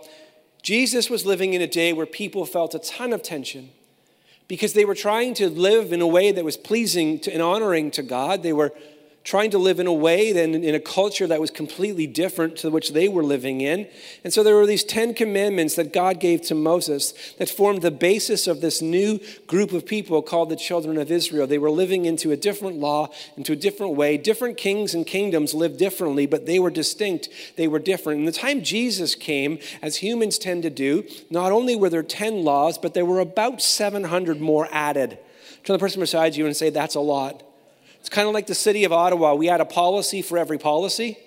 Jesus 0.63 1.11
was 1.11 1.27
living 1.27 1.53
in 1.53 1.61
a 1.61 1.67
day 1.67 1.93
where 1.93 2.07
people 2.07 2.47
felt 2.47 2.75
a 2.75 2.79
ton 2.79 3.13
of 3.13 3.23
tension 3.23 3.71
because 4.49 4.73
they 4.73 4.85
were 4.85 4.95
trying 4.95 5.35
to 5.35 5.49
live 5.49 5.93
in 5.93 6.01
a 6.01 6.07
way 6.07 6.33
that 6.33 6.45
was 6.45 6.57
pleasing 6.57 7.21
to, 7.21 7.33
and 7.33 7.43
honoring 7.43 7.91
to 7.93 8.03
God. 8.03 8.43
They 8.43 8.55
were 8.55 8.73
trying 9.29 9.51
to 9.51 9.59
live 9.59 9.79
in 9.79 9.87
a 9.87 9.93
way 9.93 10.33
then 10.33 10.55
in 10.55 10.75
a 10.75 10.81
culture 10.81 11.27
that 11.27 11.39
was 11.39 11.51
completely 11.51 12.07
different 12.07 12.57
to 12.57 12.71
which 12.71 12.95
they 12.95 13.09
were 13.09 13.23
living 13.23 13.61
in. 13.61 13.87
And 14.25 14.33
so 14.33 14.43
there 14.43 14.55
were 14.55 14.65
these 14.65 14.85
10 14.85 15.13
commandments 15.13 15.75
that 15.75 15.93
God 15.93 16.19
gave 16.19 16.41
to 16.47 16.55
Moses 16.55 17.13
that 17.37 17.51
formed 17.51 17.83
the 17.83 17.91
basis 17.91 18.47
of 18.47 18.63
this 18.63 18.81
new 18.81 19.21
group 19.47 19.73
of 19.73 19.85
people 19.85 20.23
called 20.23 20.49
the 20.49 20.57
children 20.57 20.97
of 20.97 21.13
Israel. 21.13 21.47
They 21.47 21.59
were 21.59 21.71
living 21.71 22.07
into 22.07 22.31
a 22.31 22.39
different 22.39 22.77
law, 22.77 23.11
into 23.37 23.53
a 23.53 23.57
different 23.57 23.97
way. 23.97 24.17
Different 24.17 24.57
kings 24.57 24.95
and 24.95 25.07
kingdoms 25.07 25.53
lived 25.53 25.79
differently, 25.79 26.25
but 26.25 26.47
they 26.47 26.59
were 26.59 26.71
distinct. 26.71 27.29
They 27.57 27.69
were 27.69 27.81
different. 27.81 28.21
In 28.21 28.25
the 28.25 28.33
time 28.33 28.63
Jesus 28.63 29.15
came, 29.15 29.59
as 29.83 29.97
humans 29.97 30.39
tend 30.39 30.63
to 30.63 30.71
do, 30.71 31.05
not 31.29 31.53
only 31.53 31.77
were 31.77 31.91
there 31.91 32.03
10 32.03 32.45
laws, 32.45 32.79
but 32.79 32.95
there 32.95 33.05
were 33.05 33.21
about 33.21 33.61
700 33.61 34.41
more 34.41 34.71
added. 34.73 35.19
Turn 35.65 35.75
the 35.75 35.79
person 35.79 36.01
beside 36.01 36.35
you 36.35 36.47
and 36.47 36.57
say, 36.57 36.71
That's 36.71 36.95
a 36.95 37.01
lot. 37.01 37.43
It's 38.09 38.15
kind 38.15 38.27
of 38.27 38.33
like 38.33 38.47
the 38.47 38.55
city 38.55 38.85
of 38.85 38.93
Ottawa. 38.93 39.35
We 39.35 39.49
had 39.49 39.61
a 39.61 39.67
policy 39.67 40.23
for 40.23 40.39
every 40.39 40.57
policy, 40.57 41.19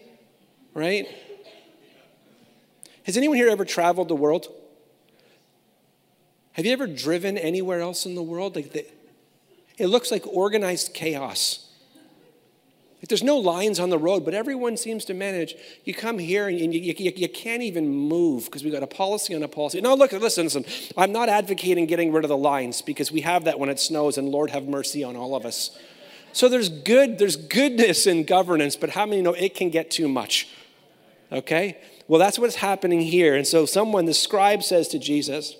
right? 0.74 1.08
Has 3.04 3.18
anyone 3.18 3.38
here 3.38 3.50
ever 3.50 3.66
traveled 3.66 4.08
the 4.08 4.16
world? 4.16 4.48
Have 6.54 6.66
you 6.66 6.72
ever 6.74 6.88
driven 6.88 7.38
anywhere 7.38 7.82
else 7.82 8.08
in 8.08 8.16
the 8.16 8.24
world? 8.24 8.56
Like 8.56 8.74
the, 8.74 8.88
it 9.78 9.90
looks 9.90 10.10
like 10.10 10.26
organized 10.26 10.96
chaos. 10.96 11.70
Like 13.00 13.10
there's 13.10 13.22
no 13.22 13.38
lines 13.38 13.80
on 13.80 13.92
the 13.92 14.00
road, 14.00 14.26
but 14.26 14.34
everyone 14.34 14.76
seems 14.76 15.06
to 15.06 15.14
manage. 15.14 15.54
You 15.86 15.94
come 15.94 16.18
here 16.18 16.48
and 16.48 16.74
you, 16.74 16.82
you, 16.82 17.12
you 17.16 17.30
can't 17.30 17.62
even 17.62 17.90
move 17.90 18.46
because 18.46 18.64
we've 18.64 18.74
got 18.74 18.82
a 18.82 18.88
policy 18.88 19.36
on 19.36 19.44
a 19.44 19.48
policy. 19.48 19.82
No, 19.82 19.94
look, 19.94 20.14
listen, 20.14 20.46
listen. 20.46 20.66
I'm 20.98 21.12
not 21.12 21.30
advocating 21.30 21.86
getting 21.86 22.12
rid 22.12 22.26
of 22.26 22.30
the 22.30 22.38
lines 22.38 22.82
because 22.82 23.12
we 23.12 23.22
have 23.22 23.44
that 23.44 23.60
when 23.60 23.70
it 23.70 23.80
snows, 23.80 24.18
and 24.18 24.30
Lord 24.30 24.50
have 24.50 24.68
mercy 24.68 25.04
on 25.04 25.16
all 25.16 25.36
of 25.36 25.46
us. 25.46 25.78
So 26.34 26.50
there's 26.50 26.70
good, 26.70 27.18
there's 27.18 27.36
goodness 27.36 28.08
in 28.08 28.24
governance, 28.24 28.76
but 28.76 28.92
how 28.92 29.06
many 29.06 29.22
know 29.22 29.34
it 29.34 29.56
can 29.56 29.70
get 29.70 29.92
too 29.92 30.08
much? 30.08 30.48
Okay? 31.32 31.78
Well, 32.08 32.20
that's 32.20 32.38
what's 32.40 32.56
happening 32.56 33.02
here. 33.02 33.36
And 33.36 33.48
so 33.48 33.66
someone, 33.66 34.06
the 34.06 34.14
scribe 34.14 34.64
says 34.64 34.88
to 34.90 35.00
Jesus, 35.00 35.56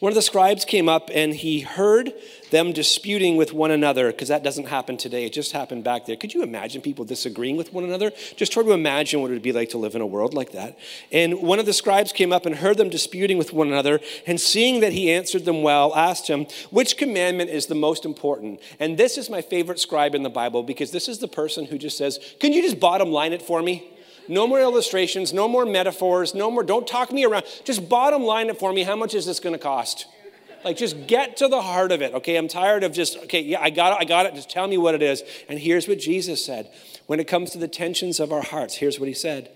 one 0.00 0.10
of 0.10 0.14
the 0.16 0.22
scribes 0.22 0.64
came 0.64 0.88
up 0.88 1.10
and 1.12 1.34
he 1.34 1.60
heard 1.60 2.12
them 2.50 2.72
disputing 2.72 3.36
with 3.36 3.52
one 3.52 3.70
another, 3.70 4.12
because 4.12 4.28
that 4.28 4.42
doesn't 4.42 4.68
happen 4.68 4.96
today. 4.96 5.24
It 5.24 5.32
just 5.32 5.52
happened 5.52 5.84
back 5.84 6.06
there. 6.06 6.16
Could 6.16 6.32
you 6.32 6.42
imagine 6.42 6.80
people 6.80 7.04
disagreeing 7.04 7.56
with 7.56 7.72
one 7.72 7.84
another? 7.84 8.12
Just 8.36 8.52
try 8.52 8.62
to 8.62 8.72
imagine 8.72 9.20
what 9.20 9.30
it 9.30 9.34
would 9.34 9.42
be 9.42 9.52
like 9.52 9.70
to 9.70 9.78
live 9.78 9.94
in 9.94 10.00
a 10.00 10.06
world 10.06 10.34
like 10.34 10.52
that. 10.52 10.78
And 11.10 11.42
one 11.42 11.58
of 11.58 11.66
the 11.66 11.72
scribes 11.72 12.12
came 12.12 12.32
up 12.32 12.46
and 12.46 12.56
heard 12.56 12.78
them 12.78 12.88
disputing 12.88 13.38
with 13.38 13.52
one 13.52 13.68
another, 13.68 14.00
and 14.26 14.40
seeing 14.40 14.80
that 14.80 14.92
he 14.92 15.10
answered 15.10 15.44
them 15.44 15.62
well, 15.62 15.94
asked 15.94 16.28
him, 16.28 16.46
Which 16.70 16.96
commandment 16.96 17.50
is 17.50 17.66
the 17.66 17.74
most 17.74 18.04
important? 18.04 18.60
And 18.78 18.96
this 18.96 19.18
is 19.18 19.28
my 19.28 19.42
favorite 19.42 19.80
scribe 19.80 20.14
in 20.14 20.22
the 20.22 20.30
Bible, 20.30 20.62
because 20.62 20.92
this 20.92 21.08
is 21.08 21.18
the 21.18 21.28
person 21.28 21.66
who 21.66 21.78
just 21.78 21.98
says, 21.98 22.18
Can 22.40 22.52
you 22.52 22.62
just 22.62 22.80
bottom 22.80 23.10
line 23.10 23.32
it 23.32 23.42
for 23.42 23.62
me? 23.62 23.90
No 24.28 24.46
more 24.46 24.60
illustrations, 24.60 25.32
no 25.32 25.48
more 25.48 25.64
metaphors, 25.64 26.34
no 26.34 26.50
more, 26.50 26.62
don't 26.62 26.86
talk 26.86 27.12
me 27.12 27.24
around. 27.24 27.44
Just 27.64 27.88
bottom 27.88 28.22
line 28.22 28.48
it 28.48 28.58
for 28.58 28.72
me. 28.72 28.82
How 28.82 28.96
much 28.96 29.14
is 29.14 29.26
this 29.26 29.40
going 29.40 29.52
to 29.52 29.58
cost? 29.58 30.06
Like, 30.64 30.76
just 30.76 31.06
get 31.06 31.36
to 31.36 31.48
the 31.48 31.62
heart 31.62 31.92
of 31.92 32.02
it, 32.02 32.12
okay? 32.14 32.36
I'm 32.36 32.48
tired 32.48 32.82
of 32.82 32.92
just, 32.92 33.16
okay, 33.18 33.40
yeah, 33.40 33.60
I 33.60 33.70
got 33.70 33.92
it, 33.92 33.98
I 34.00 34.04
got 34.04 34.26
it. 34.26 34.34
Just 34.34 34.50
tell 34.50 34.66
me 34.66 34.76
what 34.76 34.94
it 34.94 35.02
is. 35.02 35.22
And 35.48 35.58
here's 35.58 35.86
what 35.86 35.98
Jesus 35.98 36.44
said. 36.44 36.70
When 37.06 37.20
it 37.20 37.28
comes 37.28 37.50
to 37.52 37.58
the 37.58 37.68
tensions 37.68 38.18
of 38.18 38.32
our 38.32 38.42
hearts, 38.42 38.74
here's 38.74 38.98
what 38.98 39.06
he 39.06 39.14
said. 39.14 39.50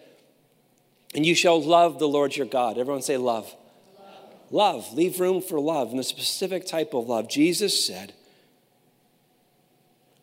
And 1.14 1.26
you 1.26 1.34
shall 1.34 1.60
love 1.60 1.98
the 1.98 2.06
Lord 2.06 2.36
your 2.36 2.46
God. 2.46 2.78
Everyone 2.78 3.02
say 3.02 3.16
love. 3.16 3.52
Love. 3.98 4.84
love. 4.84 4.92
Leave 4.94 5.18
room 5.18 5.42
for 5.42 5.58
love 5.58 5.90
and 5.90 5.98
a 5.98 6.04
specific 6.04 6.64
type 6.64 6.94
of 6.94 7.08
love. 7.08 7.28
Jesus 7.28 7.84
said, 7.84 8.12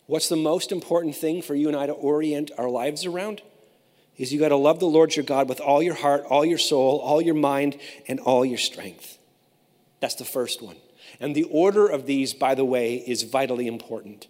What's 0.05 0.29
the 0.29 0.37
most 0.37 0.71
important 0.71 1.15
thing 1.15 1.41
for 1.41 1.53
you 1.53 1.67
and 1.67 1.75
I 1.75 1.85
to 1.85 1.91
orient 1.91 2.51
our 2.57 2.69
lives 2.69 3.05
around? 3.05 3.41
Is 4.17 4.33
you 4.33 4.39
got 4.39 4.49
to 4.49 4.55
love 4.55 4.79
the 4.79 4.87
Lord 4.87 5.15
your 5.15 5.25
God 5.25 5.47
with 5.47 5.59
all 5.59 5.83
your 5.83 5.93
heart, 5.93 6.23
all 6.29 6.43
your 6.43 6.57
soul, 6.57 6.99
all 6.99 7.21
your 7.21 7.35
mind, 7.35 7.77
and 8.07 8.19
all 8.19 8.43
your 8.45 8.57
strength. 8.57 9.17
That's 9.99 10.15
the 10.15 10.25
first 10.25 10.61
one. 10.61 10.77
And 11.19 11.35
the 11.35 11.43
order 11.45 11.87
of 11.87 12.05
these, 12.05 12.33
by 12.33 12.55
the 12.55 12.65
way, 12.65 12.95
is 12.95 13.23
vitally 13.23 13.67
important. 13.67 14.27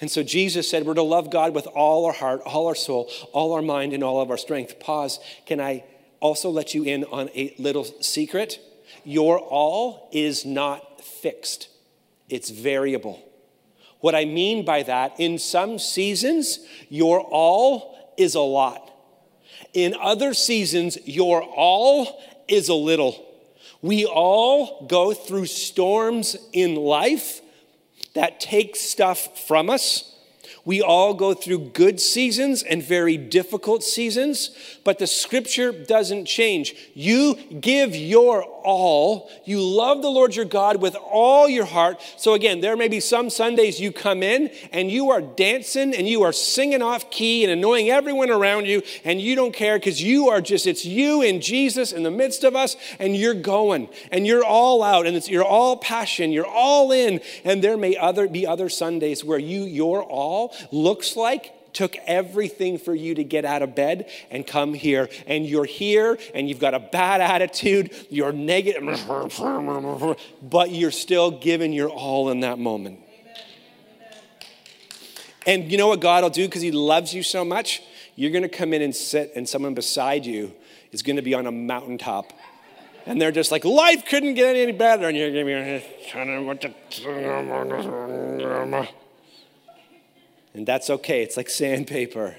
And 0.00 0.10
so 0.10 0.22
Jesus 0.22 0.68
said 0.68 0.84
we're 0.84 0.94
to 0.94 1.02
love 1.02 1.30
God 1.30 1.54
with 1.54 1.66
all 1.68 2.06
our 2.06 2.12
heart, 2.12 2.42
all 2.44 2.66
our 2.66 2.74
soul, 2.74 3.10
all 3.32 3.52
our 3.52 3.62
mind, 3.62 3.92
and 3.92 4.02
all 4.02 4.20
of 4.20 4.30
our 4.30 4.36
strength. 4.36 4.80
Pause. 4.80 5.20
Can 5.46 5.60
I 5.60 5.84
also 6.20 6.50
let 6.50 6.74
you 6.74 6.84
in 6.84 7.04
on 7.04 7.28
a 7.34 7.54
little 7.58 7.84
secret? 7.84 8.58
Your 9.04 9.38
all 9.38 10.08
is 10.12 10.44
not 10.44 11.02
fixed, 11.04 11.68
it's 12.28 12.50
variable. 12.50 13.20
What 14.00 14.14
I 14.14 14.24
mean 14.26 14.64
by 14.64 14.82
that, 14.82 15.14
in 15.18 15.38
some 15.38 15.78
seasons, 15.78 16.58
your 16.90 17.20
all 17.20 18.14
is 18.18 18.34
a 18.34 18.40
lot. 18.40 18.90
In 19.74 19.94
other 20.00 20.32
seasons, 20.34 20.96
your 21.04 21.42
all 21.42 22.22
is 22.48 22.68
a 22.68 22.74
little. 22.74 23.26
We 23.82 24.06
all 24.06 24.86
go 24.86 25.12
through 25.12 25.46
storms 25.46 26.36
in 26.52 26.76
life 26.76 27.42
that 28.14 28.40
take 28.40 28.76
stuff 28.76 29.46
from 29.46 29.68
us 29.68 30.13
we 30.64 30.80
all 30.80 31.14
go 31.14 31.34
through 31.34 31.70
good 31.70 32.00
seasons 32.00 32.62
and 32.62 32.82
very 32.82 33.16
difficult 33.16 33.82
seasons, 33.82 34.50
but 34.82 34.98
the 34.98 35.06
scripture 35.06 35.72
doesn't 35.72 36.24
change. 36.24 36.74
You 36.94 37.34
give 37.60 37.94
your 37.94 38.44
all. 38.64 39.30
You 39.44 39.60
love 39.60 40.00
the 40.00 40.08
Lord 40.08 40.34
your 40.34 40.46
God 40.46 40.80
with 40.80 40.96
all 40.96 41.48
your 41.48 41.66
heart. 41.66 42.00
So, 42.16 42.32
again, 42.32 42.60
there 42.60 42.76
may 42.76 42.88
be 42.88 43.00
some 43.00 43.28
Sundays 43.28 43.78
you 43.78 43.92
come 43.92 44.22
in 44.22 44.50
and 44.72 44.90
you 44.90 45.10
are 45.10 45.20
dancing 45.20 45.94
and 45.94 46.08
you 46.08 46.22
are 46.22 46.32
singing 46.32 46.80
off 46.80 47.10
key 47.10 47.44
and 47.44 47.52
annoying 47.52 47.90
everyone 47.90 48.30
around 48.30 48.66
you, 48.66 48.82
and 49.04 49.20
you 49.20 49.36
don't 49.36 49.52
care 49.52 49.78
because 49.78 50.02
you 50.02 50.30
are 50.30 50.40
just, 50.40 50.66
it's 50.66 50.84
you 50.84 51.22
and 51.22 51.42
Jesus 51.42 51.92
in 51.92 52.02
the 52.02 52.10
midst 52.10 52.42
of 52.42 52.56
us, 52.56 52.76
and 52.98 53.14
you're 53.14 53.34
going 53.34 53.88
and 54.10 54.26
you're 54.26 54.44
all 54.44 54.82
out 54.82 55.06
and 55.06 55.16
it's, 55.16 55.28
you're 55.28 55.44
all 55.44 55.76
passion, 55.76 56.32
you're 56.32 56.46
all 56.46 56.90
in. 56.90 57.20
And 57.44 57.62
there 57.62 57.76
may 57.76 57.96
other, 57.96 58.28
be 58.28 58.46
other 58.46 58.70
Sundays 58.70 59.22
where 59.22 59.38
you, 59.38 59.64
your 59.64 60.02
all, 60.02 60.53
looks 60.70 61.16
like 61.16 61.52
took 61.74 61.96
everything 62.06 62.78
for 62.78 62.94
you 62.94 63.16
to 63.16 63.24
get 63.24 63.44
out 63.44 63.60
of 63.60 63.74
bed 63.74 64.08
and 64.30 64.46
come 64.46 64.72
here. 64.72 65.10
And 65.26 65.44
you're 65.44 65.64
here 65.64 66.16
and 66.32 66.48
you've 66.48 66.60
got 66.60 66.72
a 66.72 66.78
bad 66.78 67.20
attitude, 67.20 67.92
you're 68.08 68.32
negative, 68.32 68.82
but 70.42 70.70
you're 70.70 70.90
still 70.90 71.32
giving 71.32 71.72
your 71.72 71.88
all 71.90 72.30
in 72.30 72.40
that 72.40 72.58
moment. 72.58 73.00
And 75.46 75.70
you 75.70 75.76
know 75.76 75.88
what 75.88 76.00
God 76.00 76.22
will 76.22 76.30
do 76.30 76.46
because 76.46 76.62
He 76.62 76.72
loves 76.72 77.12
you 77.12 77.22
so 77.22 77.44
much? 77.44 77.82
You're 78.16 78.30
going 78.30 78.42
to 78.44 78.48
come 78.48 78.72
in 78.72 78.80
and 78.80 78.94
sit, 78.94 79.32
and 79.34 79.46
someone 79.48 79.74
beside 79.74 80.24
you 80.24 80.54
is 80.92 81.02
going 81.02 81.16
to 81.16 81.22
be 81.22 81.34
on 81.34 81.46
a 81.46 81.52
mountaintop. 81.52 82.32
And 83.06 83.20
they're 83.20 83.32
just 83.32 83.50
like, 83.52 83.64
life 83.64 84.06
couldn't 84.06 84.34
get 84.34 84.56
any 84.56 84.72
better. 84.72 85.08
And 85.08 85.16
you're 85.16 85.32
going 85.32 85.46
to 85.46 85.82
be. 88.80 88.94
And 90.54 90.66
that's 90.66 90.88
okay. 90.88 91.22
It's 91.22 91.36
like 91.36 91.50
sandpaper. 91.50 92.36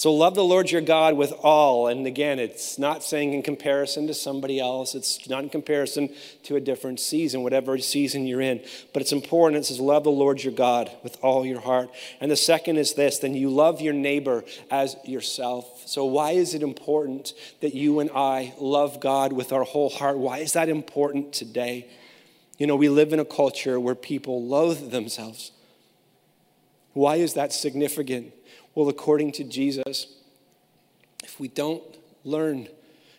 So 0.00 0.14
love 0.14 0.34
the 0.34 0.42
Lord 0.42 0.70
your 0.70 0.80
God 0.80 1.14
with 1.14 1.30
all. 1.42 1.86
And 1.86 2.06
again, 2.06 2.38
it's 2.38 2.78
not 2.78 3.04
saying 3.04 3.34
in 3.34 3.42
comparison 3.42 4.06
to 4.06 4.14
somebody 4.14 4.58
else, 4.58 4.94
it's 4.94 5.28
not 5.28 5.42
in 5.42 5.50
comparison 5.50 6.08
to 6.44 6.56
a 6.56 6.60
different 6.60 7.00
season, 7.00 7.42
whatever 7.42 7.76
season 7.76 8.26
you're 8.26 8.40
in. 8.40 8.62
But 8.94 9.02
it's 9.02 9.12
important. 9.12 9.62
It 9.62 9.66
says, 9.66 9.78
love 9.78 10.04
the 10.04 10.10
Lord 10.10 10.42
your 10.42 10.54
God 10.54 10.90
with 11.02 11.18
all 11.20 11.44
your 11.44 11.60
heart. 11.60 11.90
And 12.18 12.30
the 12.30 12.36
second 12.36 12.78
is 12.78 12.94
this 12.94 13.18
then 13.18 13.34
you 13.34 13.50
love 13.50 13.82
your 13.82 13.92
neighbor 13.92 14.42
as 14.70 14.96
yourself. 15.04 15.82
So, 15.84 16.06
why 16.06 16.30
is 16.30 16.54
it 16.54 16.62
important 16.62 17.34
that 17.60 17.74
you 17.74 18.00
and 18.00 18.10
I 18.14 18.54
love 18.58 19.00
God 19.00 19.34
with 19.34 19.52
our 19.52 19.64
whole 19.64 19.90
heart? 19.90 20.16
Why 20.16 20.38
is 20.38 20.54
that 20.54 20.70
important 20.70 21.34
today? 21.34 21.90
You 22.56 22.66
know, 22.66 22.76
we 22.76 22.88
live 22.88 23.12
in 23.12 23.20
a 23.20 23.24
culture 23.26 23.78
where 23.78 23.94
people 23.94 24.46
loathe 24.46 24.90
themselves. 24.90 25.52
Why 26.92 27.16
is 27.16 27.34
that 27.34 27.52
significant? 27.52 28.32
Well, 28.74 28.88
according 28.88 29.32
to 29.32 29.44
Jesus, 29.44 30.06
if 31.22 31.38
we 31.38 31.48
don't 31.48 31.82
learn 32.24 32.68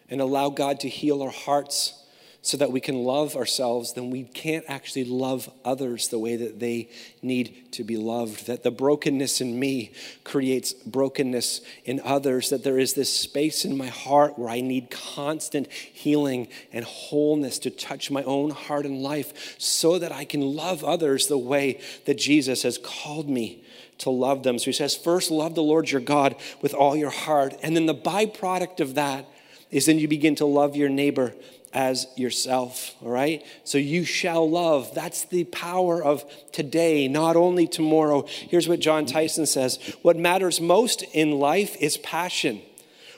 and 0.09 0.21
allow 0.21 0.49
God 0.49 0.79
to 0.81 0.89
heal 0.89 1.21
our 1.21 1.31
hearts 1.31 2.00
so 2.43 2.57
that 2.57 2.71
we 2.71 2.79
can 2.79 3.03
love 3.03 3.35
ourselves, 3.35 3.93
then 3.93 4.09
we 4.09 4.23
can't 4.23 4.65
actually 4.67 5.03
love 5.03 5.47
others 5.63 6.07
the 6.07 6.17
way 6.17 6.35
that 6.35 6.59
they 6.59 6.89
need 7.21 7.71
to 7.71 7.83
be 7.83 7.97
loved. 7.97 8.47
That 8.47 8.63
the 8.63 8.71
brokenness 8.71 9.41
in 9.41 9.59
me 9.59 9.91
creates 10.23 10.73
brokenness 10.73 11.61
in 11.85 12.01
others. 12.03 12.49
That 12.49 12.63
there 12.63 12.79
is 12.79 12.93
this 12.93 13.15
space 13.15 13.63
in 13.63 13.77
my 13.77 13.87
heart 13.87 14.39
where 14.39 14.49
I 14.49 14.61
need 14.61 14.89
constant 14.89 15.71
healing 15.71 16.47
and 16.73 16.83
wholeness 16.83 17.59
to 17.59 17.69
touch 17.69 18.09
my 18.09 18.23
own 18.23 18.49
heart 18.49 18.87
and 18.87 19.03
life 19.03 19.55
so 19.59 19.99
that 19.99 20.11
I 20.11 20.25
can 20.25 20.41
love 20.41 20.83
others 20.83 21.27
the 21.27 21.37
way 21.37 21.79
that 22.05 22.17
Jesus 22.17 22.63
has 22.63 22.79
called 22.79 23.29
me 23.29 23.63
to 23.99 24.09
love 24.09 24.41
them. 24.41 24.57
So 24.57 24.65
he 24.65 24.73
says, 24.73 24.95
first, 24.95 25.29
love 25.29 25.53
the 25.53 25.61
Lord 25.61 25.91
your 25.91 26.01
God 26.01 26.35
with 26.59 26.73
all 26.73 26.95
your 26.95 27.11
heart. 27.11 27.53
And 27.61 27.75
then 27.75 27.85
the 27.85 27.93
byproduct 27.93 28.79
of 28.79 28.95
that 28.95 29.27
is 29.69 29.85
then 29.85 29.99
you 29.99 30.07
begin 30.07 30.33
to 30.35 30.45
love 30.45 30.75
your 30.75 30.89
neighbor 30.89 31.35
as 31.73 32.07
yourself, 32.15 32.95
all 33.01 33.09
right? 33.09 33.45
So 33.63 33.77
you 33.77 34.03
shall 34.03 34.49
love. 34.49 34.93
That's 34.93 35.25
the 35.25 35.45
power 35.45 36.03
of 36.03 36.25
today, 36.51 37.07
not 37.07 37.35
only 37.35 37.67
tomorrow. 37.67 38.25
Here's 38.27 38.67
what 38.67 38.79
Jon 38.79 39.05
Tyson 39.05 39.45
says 39.45 39.77
What 40.01 40.17
matters 40.17 40.59
most 40.59 41.03
in 41.13 41.39
life 41.39 41.75
is 41.79 41.97
passion 41.97 42.61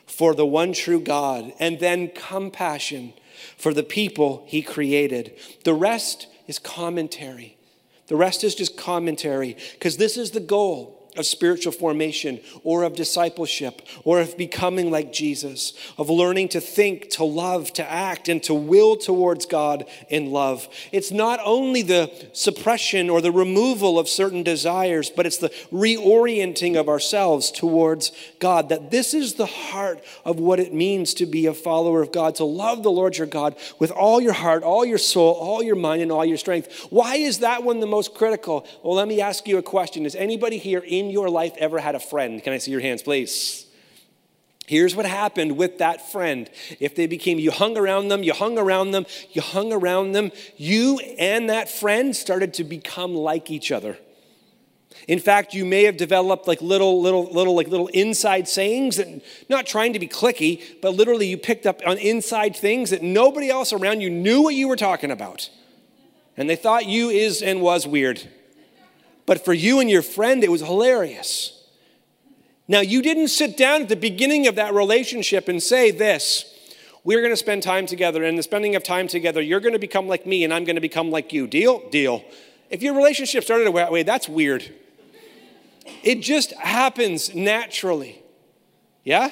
for 0.05 0.35
the 0.35 0.45
one 0.45 0.73
true 0.73 0.99
God, 0.99 1.53
and 1.59 1.79
then 1.79 2.09
compassion 2.09 3.13
for 3.57 3.73
the 3.73 3.83
people 3.83 4.43
he 4.47 4.61
created. 4.61 5.33
The 5.63 5.73
rest 5.73 6.27
is 6.47 6.59
commentary. 6.59 7.57
The 8.07 8.15
rest 8.15 8.43
is 8.43 8.53
just 8.53 8.77
commentary 8.77 9.57
because 9.73 9.97
this 9.97 10.17
is 10.17 10.31
the 10.31 10.39
goal 10.39 11.02
of 11.15 11.25
spiritual 11.25 11.71
formation 11.71 12.39
or 12.63 12.83
of 12.83 12.95
discipleship 12.95 13.81
or 14.03 14.19
of 14.19 14.37
becoming 14.37 14.91
like 14.91 15.13
Jesus, 15.13 15.73
of 15.97 16.09
learning 16.09 16.49
to 16.49 16.61
think, 16.61 17.09
to 17.11 17.23
love, 17.23 17.71
to 17.73 17.89
act, 17.89 18.29
and 18.29 18.41
to 18.43 18.53
will 18.53 18.95
towards 18.95 19.45
God 19.45 19.85
in 20.09 20.31
love. 20.31 20.67
It's 20.91 21.11
not 21.11 21.39
only 21.43 21.81
the 21.81 22.11
suppression 22.33 23.09
or 23.09 23.21
the 23.21 23.31
removal 23.31 23.99
of 23.99 24.09
certain 24.09 24.43
desires, 24.43 25.09
but 25.09 25.25
it's 25.25 25.37
the 25.37 25.49
reorienting 25.71 26.75
of 26.75 26.89
ourselves 26.89 27.51
towards 27.51 28.11
God. 28.39 28.69
That 28.69 28.91
this 28.91 29.13
is 29.13 29.35
the 29.35 29.45
heart 29.45 30.03
of 30.25 30.39
what 30.39 30.59
it 30.59 30.73
means 30.73 31.13
to 31.15 31.25
be 31.25 31.45
a 31.45 31.53
follower 31.53 32.01
of 32.01 32.11
God, 32.11 32.35
to 32.35 32.43
love 32.43 32.83
the 32.83 32.91
Lord 32.91 33.17
your 33.17 33.27
God 33.27 33.55
with 33.79 33.91
all 33.91 34.19
your 34.21 34.33
heart, 34.33 34.63
all 34.63 34.85
your 34.85 34.97
soul, 34.97 35.33
all 35.33 35.61
your 35.61 35.75
mind, 35.75 36.01
and 36.01 36.11
all 36.11 36.25
your 36.25 36.37
strength. 36.37 36.87
Why 36.89 37.15
is 37.15 37.39
that 37.39 37.63
one 37.63 37.79
the 37.79 37.87
most 37.87 38.13
critical? 38.13 38.65
Well, 38.81 38.95
let 38.95 39.07
me 39.07 39.21
ask 39.21 39.47
you 39.47 39.57
a 39.57 39.63
question. 39.63 40.05
Is 40.05 40.15
anybody 40.15 40.57
here 40.57 40.83
in 40.85 41.02
in 41.05 41.11
your 41.11 41.29
life 41.29 41.53
ever 41.57 41.79
had 41.79 41.95
a 41.95 41.99
friend? 41.99 42.43
Can 42.43 42.53
I 42.53 42.57
see 42.57 42.71
your 42.71 42.81
hands, 42.81 43.01
please? 43.01 43.67
Here's 44.65 44.95
what 44.95 45.05
happened 45.05 45.57
with 45.57 45.79
that 45.79 46.11
friend. 46.11 46.49
If 46.79 46.95
they 46.95 47.05
became, 47.05 47.37
you 47.37 47.51
hung 47.51 47.77
around 47.77 48.07
them, 48.07 48.23
you 48.23 48.33
hung 48.33 48.57
around 48.57 48.91
them, 48.91 49.05
you 49.31 49.41
hung 49.41 49.73
around 49.73 50.13
them, 50.13 50.31
you 50.55 50.99
and 51.19 51.49
that 51.49 51.69
friend 51.69 52.15
started 52.15 52.53
to 52.55 52.63
become 52.63 53.13
like 53.13 53.51
each 53.51 53.71
other. 53.71 53.97
In 55.07 55.19
fact, 55.19 55.53
you 55.53 55.65
may 55.65 55.83
have 55.83 55.97
developed 55.97 56.47
like 56.47 56.61
little, 56.61 57.01
little, 57.01 57.25
little, 57.25 57.55
like 57.55 57.67
little 57.67 57.87
inside 57.87 58.47
sayings 58.47 58.97
that 58.97 59.07
not 59.49 59.65
trying 59.65 59.93
to 59.93 59.99
be 59.99 60.07
clicky, 60.07 60.61
but 60.81 60.93
literally 60.93 61.27
you 61.27 61.37
picked 61.37 61.65
up 61.65 61.81
on 61.85 61.97
inside 61.97 62.55
things 62.55 62.91
that 62.91 63.01
nobody 63.01 63.49
else 63.49 63.73
around 63.73 63.99
you 63.99 64.09
knew 64.09 64.41
what 64.41 64.55
you 64.55 64.67
were 64.69 64.77
talking 64.77 65.11
about. 65.11 65.49
And 66.37 66.49
they 66.49 66.55
thought 66.55 66.85
you 66.85 67.09
is 67.09 67.41
and 67.41 67.61
was 67.61 67.85
weird. 67.85 68.21
But 69.25 69.43
for 69.45 69.53
you 69.53 69.79
and 69.79 69.89
your 69.89 70.01
friend, 70.01 70.43
it 70.43 70.51
was 70.51 70.61
hilarious. 70.61 71.61
Now, 72.67 72.79
you 72.81 73.01
didn't 73.01 73.29
sit 73.29 73.57
down 73.57 73.83
at 73.83 73.89
the 73.89 73.95
beginning 73.95 74.47
of 74.47 74.55
that 74.55 74.73
relationship 74.73 75.47
and 75.47 75.61
say 75.61 75.91
this 75.91 76.49
we're 77.03 77.19
going 77.19 77.33
to 77.33 77.37
spend 77.37 77.63
time 77.63 77.85
together, 77.85 78.23
and 78.23 78.37
the 78.37 78.43
spending 78.43 78.75
of 78.75 78.83
time 78.83 79.09
together, 79.09 79.41
you're 79.41 79.59
going 79.59 79.73
to 79.73 79.79
become 79.79 80.07
like 80.07 80.25
me, 80.25 80.45
and 80.45 80.53
I'm 80.53 80.63
going 80.63 80.75
to 80.75 80.81
become 80.81 81.11
like 81.11 81.33
you. 81.33 81.47
Deal? 81.47 81.89
Deal. 81.89 82.23
If 82.69 82.81
your 82.81 82.95
relationship 82.95 83.43
started 83.43 83.67
that 83.73 83.91
way, 83.91 84.03
that's 84.03 84.29
weird. 84.29 84.73
It 86.01 86.21
just 86.21 86.53
happens 86.53 87.35
naturally. 87.35 88.23
Yeah? 89.03 89.31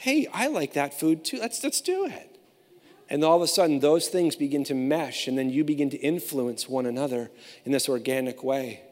hey, 0.00 0.26
I 0.32 0.46
like 0.46 0.72
that 0.72 0.98
food 0.98 1.26
too. 1.26 1.38
Let's, 1.38 1.62
let's 1.62 1.82
do 1.82 2.06
it. 2.06 2.29
And 3.10 3.24
all 3.24 3.36
of 3.36 3.42
a 3.42 3.48
sudden, 3.48 3.80
those 3.80 4.06
things 4.08 4.36
begin 4.36 4.62
to 4.64 4.74
mesh, 4.74 5.26
and 5.26 5.36
then 5.36 5.50
you 5.50 5.64
begin 5.64 5.90
to 5.90 5.98
influence 5.98 6.68
one 6.68 6.86
another 6.86 7.30
in 7.64 7.72
this 7.72 7.88
organic 7.88 8.44
way. 8.44 8.82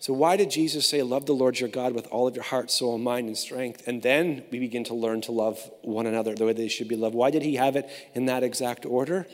So, 0.00 0.12
why 0.12 0.36
did 0.36 0.50
Jesus 0.50 0.86
say, 0.86 1.00
Love 1.00 1.24
the 1.24 1.32
Lord 1.32 1.58
your 1.60 1.68
God 1.70 1.94
with 1.94 2.06
all 2.08 2.26
of 2.26 2.34
your 2.34 2.44
heart, 2.44 2.70
soul, 2.70 2.98
mind, 2.98 3.28
and 3.28 3.38
strength? 3.38 3.86
And 3.86 4.02
then 4.02 4.42
we 4.50 4.58
begin 4.58 4.84
to 4.84 4.94
learn 4.94 5.22
to 5.22 5.32
love 5.32 5.70
one 5.80 6.06
another 6.06 6.34
the 6.34 6.44
way 6.44 6.52
they 6.52 6.68
should 6.68 6.88
be 6.88 6.96
loved. 6.96 7.14
Why 7.14 7.30
did 7.30 7.42
he 7.42 7.54
have 7.54 7.76
it 7.76 7.88
in 8.14 8.26
that 8.26 8.42
exact 8.42 8.84
order? 8.84 9.26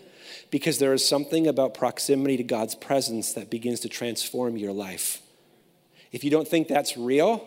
Because 0.50 0.78
there 0.78 0.92
is 0.92 1.04
something 1.04 1.48
about 1.48 1.74
proximity 1.74 2.36
to 2.36 2.44
God's 2.44 2.74
presence 2.74 3.32
that 3.32 3.50
begins 3.50 3.80
to 3.80 3.88
transform 3.88 4.56
your 4.56 4.72
life. 4.72 5.22
If 6.12 6.22
you 6.22 6.30
don't 6.30 6.46
think 6.46 6.68
that's 6.68 6.96
real, 6.96 7.44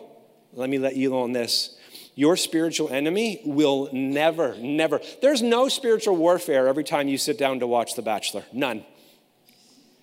let 0.52 0.68
me 0.68 0.78
let 0.78 0.96
you 0.96 1.16
on 1.16 1.32
this. 1.32 1.78
Your 2.14 2.36
spiritual 2.36 2.90
enemy 2.90 3.40
will 3.44 3.88
never, 3.92 4.54
never, 4.56 5.00
there's 5.20 5.42
no 5.42 5.68
spiritual 5.68 6.16
warfare 6.16 6.68
every 6.68 6.84
time 6.84 7.08
you 7.08 7.18
sit 7.18 7.38
down 7.38 7.60
to 7.60 7.66
watch 7.66 7.94
The 7.96 8.02
Bachelor. 8.02 8.44
None. 8.52 8.84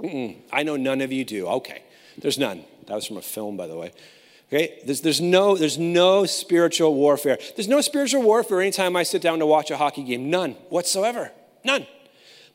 Mm-mm. 0.01 0.37
I 0.51 0.63
know 0.63 0.75
none 0.75 1.01
of 1.01 1.11
you 1.11 1.23
do. 1.23 1.47
Okay, 1.47 1.83
there's 2.17 2.37
none. 2.37 2.65
That 2.87 2.95
was 2.95 3.05
from 3.05 3.17
a 3.17 3.21
film, 3.21 3.55
by 3.55 3.67
the 3.67 3.77
way. 3.77 3.91
Okay, 4.49 4.81
there's, 4.85 4.99
there's, 4.99 5.21
no, 5.21 5.55
there's 5.55 5.77
no 5.77 6.25
spiritual 6.25 6.93
warfare. 6.95 7.37
There's 7.55 7.69
no 7.69 7.79
spiritual 7.79 8.21
warfare 8.23 8.59
anytime 8.59 8.97
I 8.97 9.03
sit 9.03 9.21
down 9.21 9.39
to 9.39 9.45
watch 9.45 9.71
a 9.71 9.77
hockey 9.77 10.03
game. 10.03 10.29
None 10.29 10.53
whatsoever. 10.69 11.31
None. 11.63 11.87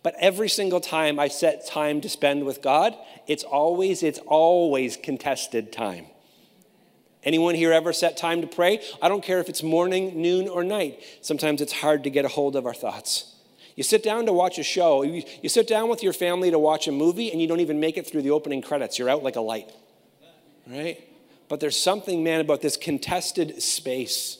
But 0.03 0.15
every 0.21 0.51
single 0.51 0.81
time 0.81 1.19
I 1.19 1.29
set 1.29 1.67
time 1.67 2.03
to 2.03 2.09
spend 2.11 2.45
with 2.45 2.61
God, 2.61 2.95
it's 3.27 3.45
always, 3.45 4.03
it's 4.03 4.19
always 4.27 4.99
contested 4.99 5.73
time. 5.73 6.07
Anyone 7.27 7.57
here 7.57 7.73
ever 7.73 7.93
set 7.93 8.17
time 8.17 8.41
to 8.41 8.47
pray? 8.47 8.81
I 9.03 9.09
don't 9.09 9.23
care 9.23 9.41
if 9.41 9.49
it's 9.49 9.63
morning, 9.63 10.23
noon, 10.23 10.49
or 10.49 10.63
night. 10.63 11.03
Sometimes 11.21 11.61
it's 11.61 11.73
hard 11.73 12.05
to 12.05 12.11
get 12.11 12.25
a 12.25 12.29
hold 12.29 12.55
of 12.55 12.67
our 12.67 12.73
thoughts. 12.73 13.35
You 13.75 13.83
sit 13.83 14.05
down 14.05 14.27
to 14.27 14.33
watch 14.33 14.59
a 14.59 14.63
show, 14.63 15.03
you, 15.03 15.49
sit 15.49 15.67
down 15.67 15.91
with 15.91 16.05
your 16.05 16.13
family 16.13 16.53
to 16.53 16.59
watch 16.59 16.87
a 16.87 16.93
movie, 16.93 17.33
and 17.33 17.43
you 17.43 17.49
don't 17.49 17.61
even 17.61 17.81
make 17.81 17.99
it 17.99 18.07
through 18.07 18.23
the 18.23 18.31
opening 18.31 18.63
credits. 18.63 18.99
You're 18.99 19.11
out 19.11 19.25
like 19.25 19.37
a 19.37 19.41
light, 19.41 19.71
right? 20.67 21.03
But 21.49 21.61
there's 21.61 21.79
something, 21.79 22.23
man, 22.25 22.41
about 22.41 22.63
this 22.63 22.77
contested 22.77 23.61
space 23.61 24.39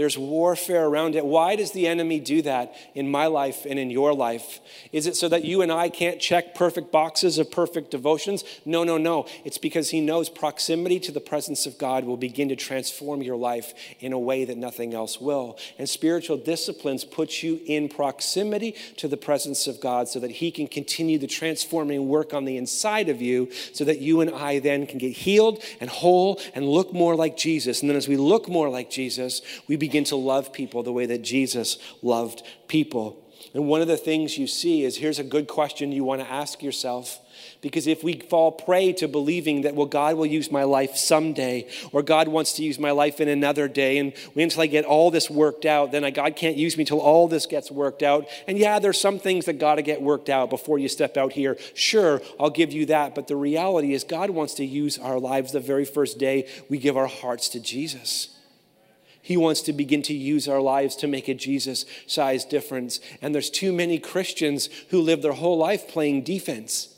there's 0.00 0.16
warfare 0.16 0.86
around 0.86 1.14
it. 1.14 1.26
Why 1.26 1.56
does 1.56 1.72
the 1.72 1.86
enemy 1.86 2.20
do 2.20 2.40
that 2.40 2.74
in 2.94 3.10
my 3.10 3.26
life 3.26 3.66
and 3.68 3.78
in 3.78 3.90
your 3.90 4.14
life? 4.14 4.60
Is 4.92 5.06
it 5.06 5.14
so 5.14 5.28
that 5.28 5.44
you 5.44 5.60
and 5.60 5.70
I 5.70 5.90
can't 5.90 6.18
check 6.18 6.54
perfect 6.54 6.90
boxes 6.90 7.36
of 7.36 7.50
perfect 7.50 7.90
devotions? 7.90 8.42
No, 8.64 8.82
no, 8.82 8.96
no. 8.96 9.26
It's 9.44 9.58
because 9.58 9.90
he 9.90 10.00
knows 10.00 10.30
proximity 10.30 11.00
to 11.00 11.12
the 11.12 11.20
presence 11.20 11.66
of 11.66 11.76
God 11.76 12.04
will 12.04 12.16
begin 12.16 12.48
to 12.48 12.56
transform 12.56 13.20
your 13.20 13.36
life 13.36 13.74
in 14.00 14.14
a 14.14 14.18
way 14.18 14.46
that 14.46 14.56
nothing 14.56 14.94
else 14.94 15.20
will. 15.20 15.58
And 15.78 15.86
spiritual 15.86 16.38
disciplines 16.38 17.04
put 17.04 17.42
you 17.42 17.60
in 17.66 17.90
proximity 17.90 18.76
to 18.96 19.06
the 19.06 19.18
presence 19.18 19.66
of 19.66 19.82
God 19.82 20.08
so 20.08 20.18
that 20.20 20.30
he 20.30 20.50
can 20.50 20.66
continue 20.66 21.18
the 21.18 21.26
transforming 21.26 22.08
work 22.08 22.32
on 22.32 22.46
the 22.46 22.56
inside 22.56 23.10
of 23.10 23.20
you 23.20 23.50
so 23.74 23.84
that 23.84 24.00
you 24.00 24.22
and 24.22 24.30
I 24.30 24.60
then 24.60 24.86
can 24.86 24.96
get 24.96 25.12
healed 25.12 25.62
and 25.78 25.90
whole 25.90 26.40
and 26.54 26.66
look 26.66 26.94
more 26.94 27.14
like 27.14 27.36
Jesus. 27.36 27.82
And 27.82 27.90
then 27.90 27.98
as 27.98 28.08
we 28.08 28.16
look 28.16 28.48
more 28.48 28.70
like 28.70 28.88
Jesus, 28.88 29.42
we 29.68 29.76
begin 29.76 29.89
begin 29.90 30.04
to 30.04 30.14
love 30.14 30.52
people 30.52 30.84
the 30.84 30.92
way 30.92 31.04
that 31.04 31.20
Jesus 31.20 31.76
loved 32.00 32.44
people. 32.68 33.26
And 33.54 33.66
one 33.66 33.82
of 33.82 33.88
the 33.88 33.96
things 33.96 34.38
you 34.38 34.46
see 34.46 34.84
is 34.84 34.96
here's 34.96 35.18
a 35.18 35.24
good 35.24 35.48
question 35.48 35.90
you 35.90 36.04
want 36.04 36.20
to 36.20 36.30
ask 36.30 36.62
yourself. 36.62 37.18
Because 37.60 37.88
if 37.88 38.04
we 38.04 38.20
fall 38.20 38.52
prey 38.52 38.92
to 38.94 39.08
believing 39.08 39.62
that, 39.62 39.74
well, 39.74 39.86
God 39.86 40.14
will 40.14 40.26
use 40.26 40.52
my 40.52 40.62
life 40.62 40.96
someday, 40.96 41.68
or 41.90 42.02
God 42.02 42.28
wants 42.28 42.52
to 42.54 42.62
use 42.62 42.78
my 42.78 42.92
life 42.92 43.20
in 43.20 43.28
another 43.28 43.66
day, 43.66 43.98
and 43.98 44.12
until 44.36 44.62
I 44.62 44.66
get 44.66 44.84
all 44.84 45.10
this 45.10 45.28
worked 45.28 45.64
out, 45.64 45.90
then 45.90 46.04
I, 46.04 46.10
God 46.10 46.36
can't 46.36 46.56
use 46.56 46.76
me 46.76 46.82
until 46.82 47.00
all 47.00 47.26
this 47.26 47.46
gets 47.46 47.70
worked 47.70 48.04
out. 48.04 48.28
And 48.46 48.56
yeah, 48.56 48.78
there's 48.78 49.00
some 49.00 49.18
things 49.18 49.46
that 49.46 49.54
got 49.54 49.76
to 49.76 49.82
get 49.82 50.00
worked 50.00 50.28
out 50.28 50.48
before 50.48 50.78
you 50.78 50.88
step 50.88 51.16
out 51.16 51.32
here. 51.32 51.58
Sure, 51.74 52.22
I'll 52.38 52.50
give 52.50 52.72
you 52.72 52.86
that. 52.86 53.16
But 53.16 53.26
the 53.26 53.36
reality 53.36 53.94
is, 53.94 54.04
God 54.04 54.30
wants 54.30 54.54
to 54.54 54.64
use 54.64 54.96
our 54.96 55.18
lives 55.18 55.50
the 55.50 55.60
very 55.60 55.84
first 55.84 56.18
day 56.18 56.48
we 56.68 56.78
give 56.78 56.96
our 56.96 57.08
hearts 57.08 57.48
to 57.50 57.60
Jesus. 57.60 58.28
He 59.30 59.36
wants 59.36 59.60
to 59.60 59.72
begin 59.72 60.02
to 60.02 60.12
use 60.12 60.48
our 60.48 60.60
lives 60.60 60.96
to 60.96 61.06
make 61.06 61.28
a 61.28 61.34
Jesus 61.34 61.86
sized 62.08 62.48
difference. 62.48 62.98
And 63.22 63.32
there's 63.32 63.48
too 63.48 63.72
many 63.72 64.00
Christians 64.00 64.68
who 64.88 65.00
live 65.00 65.22
their 65.22 65.34
whole 65.34 65.56
life 65.56 65.86
playing 65.86 66.22
defense 66.22 66.96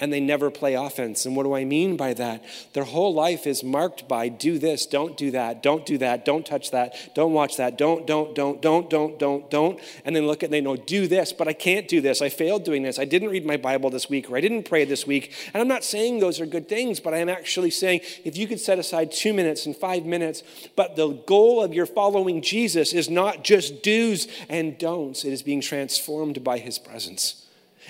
and 0.00 0.12
they 0.12 0.20
never 0.20 0.50
play 0.50 0.74
offense. 0.74 1.26
And 1.26 1.36
what 1.36 1.44
do 1.44 1.54
I 1.54 1.64
mean 1.64 1.96
by 1.96 2.14
that? 2.14 2.42
Their 2.72 2.84
whole 2.84 3.12
life 3.12 3.46
is 3.46 3.62
marked 3.62 4.08
by 4.08 4.28
do 4.28 4.58
this, 4.58 4.86
don't 4.86 5.16
do 5.16 5.30
that, 5.32 5.62
don't 5.62 5.84
do 5.84 5.98
that, 5.98 6.24
don't 6.24 6.44
touch 6.44 6.70
that, 6.70 7.14
don't 7.14 7.32
watch 7.32 7.58
that, 7.58 7.76
don't, 7.76 8.06
don't, 8.06 8.34
don't, 8.34 8.62
don't, 8.62 8.88
don't, 8.88 9.18
don't, 9.18 9.50
don't. 9.50 9.80
And 10.04 10.16
then 10.16 10.26
look 10.26 10.42
at, 10.42 10.50
they 10.50 10.62
know, 10.62 10.76
do 10.76 11.06
this, 11.06 11.32
but 11.32 11.46
I 11.46 11.52
can't 11.52 11.86
do 11.86 12.00
this. 12.00 12.22
I 12.22 12.30
failed 12.30 12.64
doing 12.64 12.82
this. 12.82 12.98
I 12.98 13.04
didn't 13.04 13.28
read 13.28 13.44
my 13.44 13.58
Bible 13.58 13.90
this 13.90 14.08
week, 14.08 14.30
or 14.30 14.36
I 14.36 14.40
didn't 14.40 14.64
pray 14.64 14.84
this 14.84 15.06
week. 15.06 15.34
And 15.52 15.60
I'm 15.60 15.68
not 15.68 15.84
saying 15.84 16.18
those 16.18 16.40
are 16.40 16.46
good 16.46 16.68
things, 16.68 16.98
but 16.98 17.12
I 17.12 17.18
am 17.18 17.28
actually 17.28 17.70
saying 17.70 18.00
if 18.24 18.36
you 18.36 18.46
could 18.46 18.60
set 18.60 18.78
aside 18.78 19.12
two 19.12 19.34
minutes 19.34 19.66
and 19.66 19.76
five 19.76 20.06
minutes, 20.06 20.42
but 20.76 20.96
the 20.96 21.08
goal 21.26 21.62
of 21.62 21.74
your 21.74 21.86
following 21.86 22.40
Jesus 22.40 22.94
is 22.94 23.10
not 23.10 23.44
just 23.44 23.82
do's 23.82 24.28
and 24.48 24.78
don'ts, 24.78 25.24
it 25.24 25.32
is 25.32 25.42
being 25.42 25.60
transformed 25.60 26.42
by 26.42 26.58
his 26.58 26.78
presence. 26.78 27.46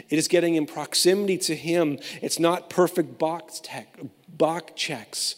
It 0.08 0.18
is 0.18 0.28
getting 0.28 0.54
in 0.54 0.66
proximity 0.66 1.38
to 1.38 1.54
Him. 1.54 1.98
It's 2.22 2.38
not 2.38 2.70
perfect 2.70 3.18
box, 3.18 3.60
tech, 3.62 3.98
box 4.28 4.72
checks. 4.76 5.36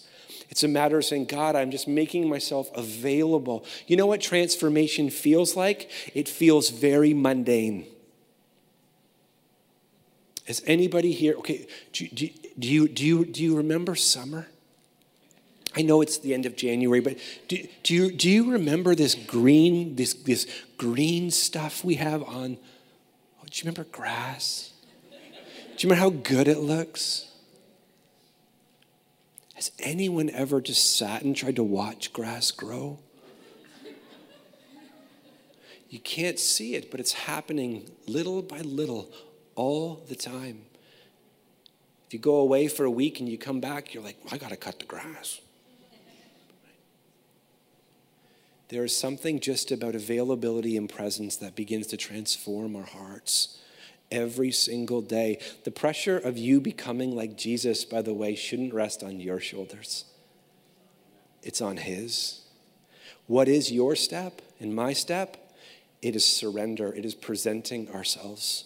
It's 0.51 0.63
a 0.63 0.69
matter 0.69 0.99
of 0.99 1.05
saying, 1.07 1.27
God, 1.27 1.57
I'm 1.57 1.71
just 1.71 1.89
making 1.89 2.29
myself 2.29 2.71
available. 2.75 3.65
You 3.87 3.97
know 3.97 4.07
what 4.07 4.21
transformation 4.21 5.09
feels 5.09 5.57
like? 5.57 5.91
It 6.15 6.29
feels 6.29 6.69
very 6.69 7.15
mundane. 7.15 7.87
Is 10.47 10.63
anybody 10.67 11.13
here? 11.13 11.35
Okay, 11.39 11.67
do, 11.93 12.07
do, 12.09 12.29
do, 12.59 12.69
you, 12.69 12.89
do, 12.89 13.05
you, 13.07 13.25
do 13.25 13.43
you 13.43 13.57
remember 13.57 13.95
summer? 13.95 14.49
I 15.75 15.83
know 15.83 16.03
it's 16.03 16.19
the 16.19 16.35
end 16.35 16.45
of 16.45 16.55
January, 16.55 17.01
but 17.01 17.17
do, 17.49 17.67
do, 17.83 17.95
you, 17.95 18.13
do 18.13 18.29
you 18.29 18.53
remember 18.53 18.95
this 18.95 19.15
green, 19.15 19.97
this, 19.97 20.13
this 20.13 20.47
green 20.77 21.31
stuff 21.31 21.83
we 21.83 21.95
have 21.95 22.23
on 22.25 22.59
do 23.53 23.59
you 23.59 23.65
remember 23.65 23.85
grass? 23.85 24.73
Do 25.11 25.17
you 25.87 25.91
remember 25.91 26.01
how 26.01 26.11
good 26.11 26.49
it 26.49 26.59
looks? 26.59 27.31
Has 29.55 29.71
anyone 29.79 30.31
ever 30.31 30.63
just 30.63 30.97
sat 30.97 31.23
and 31.23 31.37
tried 31.37 31.57
to 31.57 31.63
watch 31.63 32.15
grass 32.15 32.51
grow? 32.51 32.99
You 35.91 36.01
can't 36.01 36.39
see 36.39 36.75
it, 36.75 36.91
but 36.91 36.99
it's 36.99 37.13
happening 37.13 37.91
little 38.07 38.41
by 38.41 38.61
little 38.61 39.13
all 39.55 40.03
the 40.09 40.15
time. 40.15 40.63
If 42.07 42.15
you 42.15 42.19
go 42.19 42.37
away 42.37 42.69
for 42.69 42.85
a 42.85 42.91
week 42.91 43.21
and 43.21 43.29
you 43.29 43.37
come 43.37 43.61
back, 43.61 43.93
you're 43.93 44.03
like, 44.03 44.17
I 44.31 44.39
got 44.39 44.49
to 44.49 44.57
cut 44.57 44.79
the 44.79 44.87
grass. 44.87 45.43
There 48.73 48.87
is 48.87 48.97
something 48.97 49.39
just 49.39 49.71
about 49.71 49.95
availability 49.95 50.79
and 50.79 50.89
presence 50.89 51.37
that 51.37 51.55
begins 51.55 51.89
to 51.89 51.99
transform 51.99 52.75
our 52.75 52.87
hearts 52.87 53.59
every 54.11 54.51
single 54.51 55.03
day. 55.03 55.41
The 55.65 55.71
pressure 55.71 56.17
of 56.17 56.39
you 56.39 56.59
becoming 56.59 57.15
like 57.15 57.37
Jesus, 57.37 57.85
by 57.85 58.01
the 58.01 58.15
way, 58.15 58.35
shouldn't 58.35 58.73
rest 58.73 59.03
on 59.03 59.21
your 59.21 59.41
shoulders, 59.41 60.07
it's 61.43 61.61
on 61.61 61.77
His. 61.77 62.41
What 63.27 63.47
is 63.47 63.71
your 63.71 63.95
step 63.95 64.41
and 64.59 64.75
my 64.75 64.95
step? 64.95 65.37
It 66.01 66.17
is 66.17 66.25
surrender, 66.25 66.95
it 66.95 67.05
is 67.05 67.15
presenting 67.15 67.91
ourselves, 67.91 68.65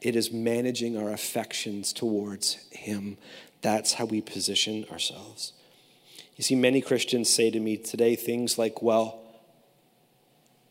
it 0.00 0.16
is 0.16 0.32
managing 0.32 0.96
our 0.96 1.10
affections 1.10 1.92
towards 1.92 2.54
Him. 2.70 3.18
That's 3.60 3.92
how 3.92 4.06
we 4.06 4.22
position 4.22 4.86
ourselves. 4.90 5.52
You 6.36 6.42
see, 6.42 6.54
many 6.54 6.80
Christians 6.80 7.28
say 7.28 7.50
to 7.50 7.60
me 7.60 7.76
today 7.76 8.16
things 8.16 8.56
like, 8.56 8.80
well, 8.80 9.21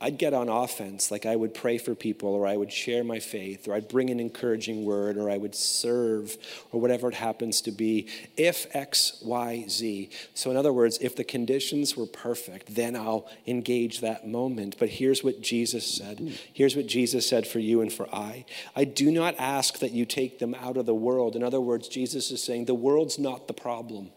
I'd 0.02 0.18
get 0.18 0.34
on 0.34 0.50
offense, 0.50 1.12
like 1.12 1.28
I 1.28 1.36
would 1.36 1.54
pray 1.54 1.78
for 1.78 1.94
people, 1.94 2.30
or 2.30 2.48
I 2.48 2.58
would 2.58 2.74
share 2.74 3.04
my 3.04 3.20
faith, 3.20 3.68
or 3.68 3.76
I'd 3.76 3.88
bring 3.88 4.10
an 4.10 4.20
encouraging 4.20 4.84
word, 4.84 5.16
or 5.16 5.30
I 5.30 5.38
would 5.38 5.54
serve, 5.54 6.36
or 6.72 6.82
whatever 6.82 7.08
it 7.08 7.14
happens 7.14 7.62
to 7.62 7.72
be, 7.72 8.10
if 8.36 8.66
X, 8.76 9.22
Y, 9.24 9.66
Z. 9.70 10.10
So, 10.34 10.50
in 10.50 10.58
other 10.58 10.74
words, 10.74 10.98
if 11.02 11.16
the 11.16 11.24
conditions 11.24 11.96
were 11.96 12.08
perfect, 12.08 12.74
then 12.74 12.96
I'll 12.96 13.30
engage 13.46 14.02
that 14.02 14.28
moment. 14.28 14.76
But 14.80 14.90
here's 14.90 15.24
what 15.24 15.42
Jesus 15.42 15.86
said. 15.86 16.38
Here's 16.52 16.76
what 16.76 16.88
Jesus 16.88 17.30
said 17.30 17.46
for 17.46 17.60
you 17.60 17.82
and 17.82 17.94
for 17.94 18.14
I. 18.14 18.46
I 18.76 18.86
do 18.86 19.12
not 19.12 19.36
ask 19.38 19.78
that 19.80 19.92
you 19.92 20.06
take 20.06 20.40
them 20.40 20.56
out 20.56 20.78
of 20.78 20.88
the 20.88 20.96
world. 20.96 21.36
In 21.36 21.44
other 21.44 21.62
words, 21.62 21.88
Jesus 21.88 22.32
is 22.32 22.42
saying 22.42 22.66
the 22.66 22.74
world's 22.74 23.20
not 23.20 23.48
the 23.48 23.54
problem. 23.54 24.10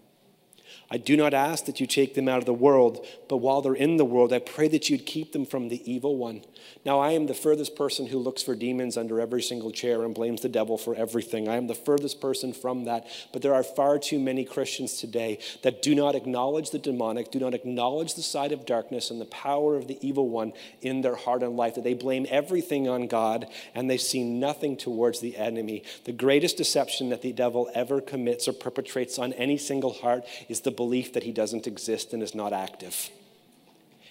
I 0.91 0.99
do 0.99 1.17
not 1.17 1.35
ask 1.35 1.65
that 1.65 1.81
you 1.81 1.87
take 1.87 2.15
them 2.15 2.29
out 2.29 2.39
of 2.39 2.45
the 2.45 2.55
world, 2.55 3.05
but 3.29 3.39
while 3.39 3.63
they're 3.63 3.75
in 3.75 3.97
the 3.97 4.05
world, 4.05 4.33
I 4.33 4.39
pray 4.39 4.69
that 4.69 4.89
you'd 4.91 5.07
keep 5.07 5.33
them 5.33 5.47
from 5.47 5.69
the 5.69 5.91
evil 5.91 6.17
one. 6.17 6.43
Now, 6.85 7.01
I 7.01 7.13
am 7.13 7.27
the 7.27 7.35
furthest 7.35 7.77
person 7.77 8.07
who 8.07 8.19
looks 8.19 8.43
for 8.43 8.55
demons 8.55 8.97
under 8.97 9.21
every 9.21 9.43
single 9.43 9.71
chair 9.71 10.05
and 10.05 10.15
blames 10.15 10.43
the 10.43 10.49
devil 10.49 10.77
for 10.77 10.95
everything. 10.95 11.49
I 11.49 11.57
am 11.57 11.67
the 11.67 11.75
furthest 11.75 12.21
person 12.21 12.53
from 12.53 12.85
that. 12.85 13.07
But 13.33 13.43
there 13.43 13.55
are 13.55 13.63
far 13.63 13.99
too 13.99 14.19
many 14.19 14.45
Christians 14.45 14.99
today 14.99 15.39
that 15.63 15.83
do 15.83 15.95
not 15.95 16.15
acknowledge 16.15 16.71
the 16.71 16.79
demonic, 16.79 17.31
do 17.31 17.41
not 17.41 17.55
acknowledge 17.55 18.15
the 18.15 18.23
side 18.23 18.53
of 18.53 18.67
darkness 18.67 19.11
and 19.11 19.21
the 19.21 19.27
power 19.27 19.77
of 19.77 19.89
the 19.89 19.99
evil 20.07 20.29
one 20.29 20.53
in 20.83 21.01
their 21.01 21.17
heart 21.17 21.43
and 21.43 21.57
life, 21.57 21.75
that 21.77 21.85
they 21.85 21.95
blame 21.95 22.27
everything 22.29 22.89
on 22.89 23.07
God 23.07 23.47
and 23.75 23.89
they 23.89 23.99
see 23.99 24.23
nothing 24.23 24.77
towards 24.77 25.21
the 25.21 25.37
enemy. 25.37 25.83
The 26.05 26.13
greatest 26.13 26.57
deception 26.57 27.09
that 27.09 27.23
the 27.23 27.33
devil 27.33 27.71
ever 27.75 28.01
commits 28.01 28.47
or 28.47 28.53
perpetrates 28.53 29.19
on 29.19 29.33
any 29.35 29.57
single 29.57 29.95
heart 29.95 30.25
is 30.49 30.61
the 30.65 30.71
belief 30.71 31.13
that 31.13 31.23
he 31.23 31.33
doesn't 31.33 31.67
exist 31.67 32.13
and 32.13 32.23
is 32.23 32.35
not 32.35 32.53
active. 32.53 33.11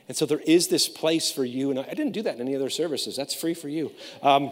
And 0.08 0.18
so 0.18 0.26
there 0.26 0.42
is 0.46 0.68
this 0.68 0.90
place 0.90 1.32
for 1.32 1.46
you. 1.46 1.70
And 1.70 1.80
I 1.80 1.94
didn't 1.94 2.12
do 2.12 2.22
that 2.24 2.36
in 2.36 2.42
any 2.42 2.56
other 2.56 2.70
services, 2.70 3.16
that's 3.16 3.34
free 3.34 3.54
for 3.54 3.70
you. 3.70 3.92
Um, 4.22 4.52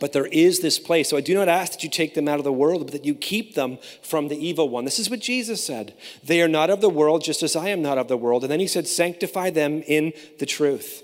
but 0.00 0.12
there 0.12 0.26
is 0.26 0.60
this 0.60 0.78
place. 0.78 1.08
So 1.08 1.16
I 1.16 1.22
do 1.22 1.34
not 1.34 1.48
ask 1.48 1.72
that 1.72 1.82
you 1.82 1.88
take 1.88 2.14
them 2.14 2.28
out 2.28 2.38
of 2.38 2.44
the 2.44 2.52
world, 2.52 2.84
but 2.84 2.92
that 2.92 3.04
you 3.04 3.14
keep 3.14 3.54
them 3.54 3.78
from 4.02 4.28
the 4.28 4.36
evil 4.36 4.68
one. 4.68 4.84
This 4.84 4.98
is 4.98 5.08
what 5.08 5.20
Jesus 5.20 5.64
said. 5.64 5.94
They 6.22 6.42
are 6.42 6.48
not 6.48 6.68
of 6.68 6.80
the 6.80 6.90
world, 6.90 7.24
just 7.24 7.42
as 7.42 7.56
I 7.56 7.68
am 7.68 7.80
not 7.80 7.96
of 7.96 8.08
the 8.08 8.16
world. 8.16 8.44
And 8.44 8.52
then 8.52 8.60
he 8.60 8.66
said, 8.66 8.86
Sanctify 8.86 9.50
them 9.50 9.82
in 9.86 10.12
the 10.38 10.46
truth. 10.46 11.02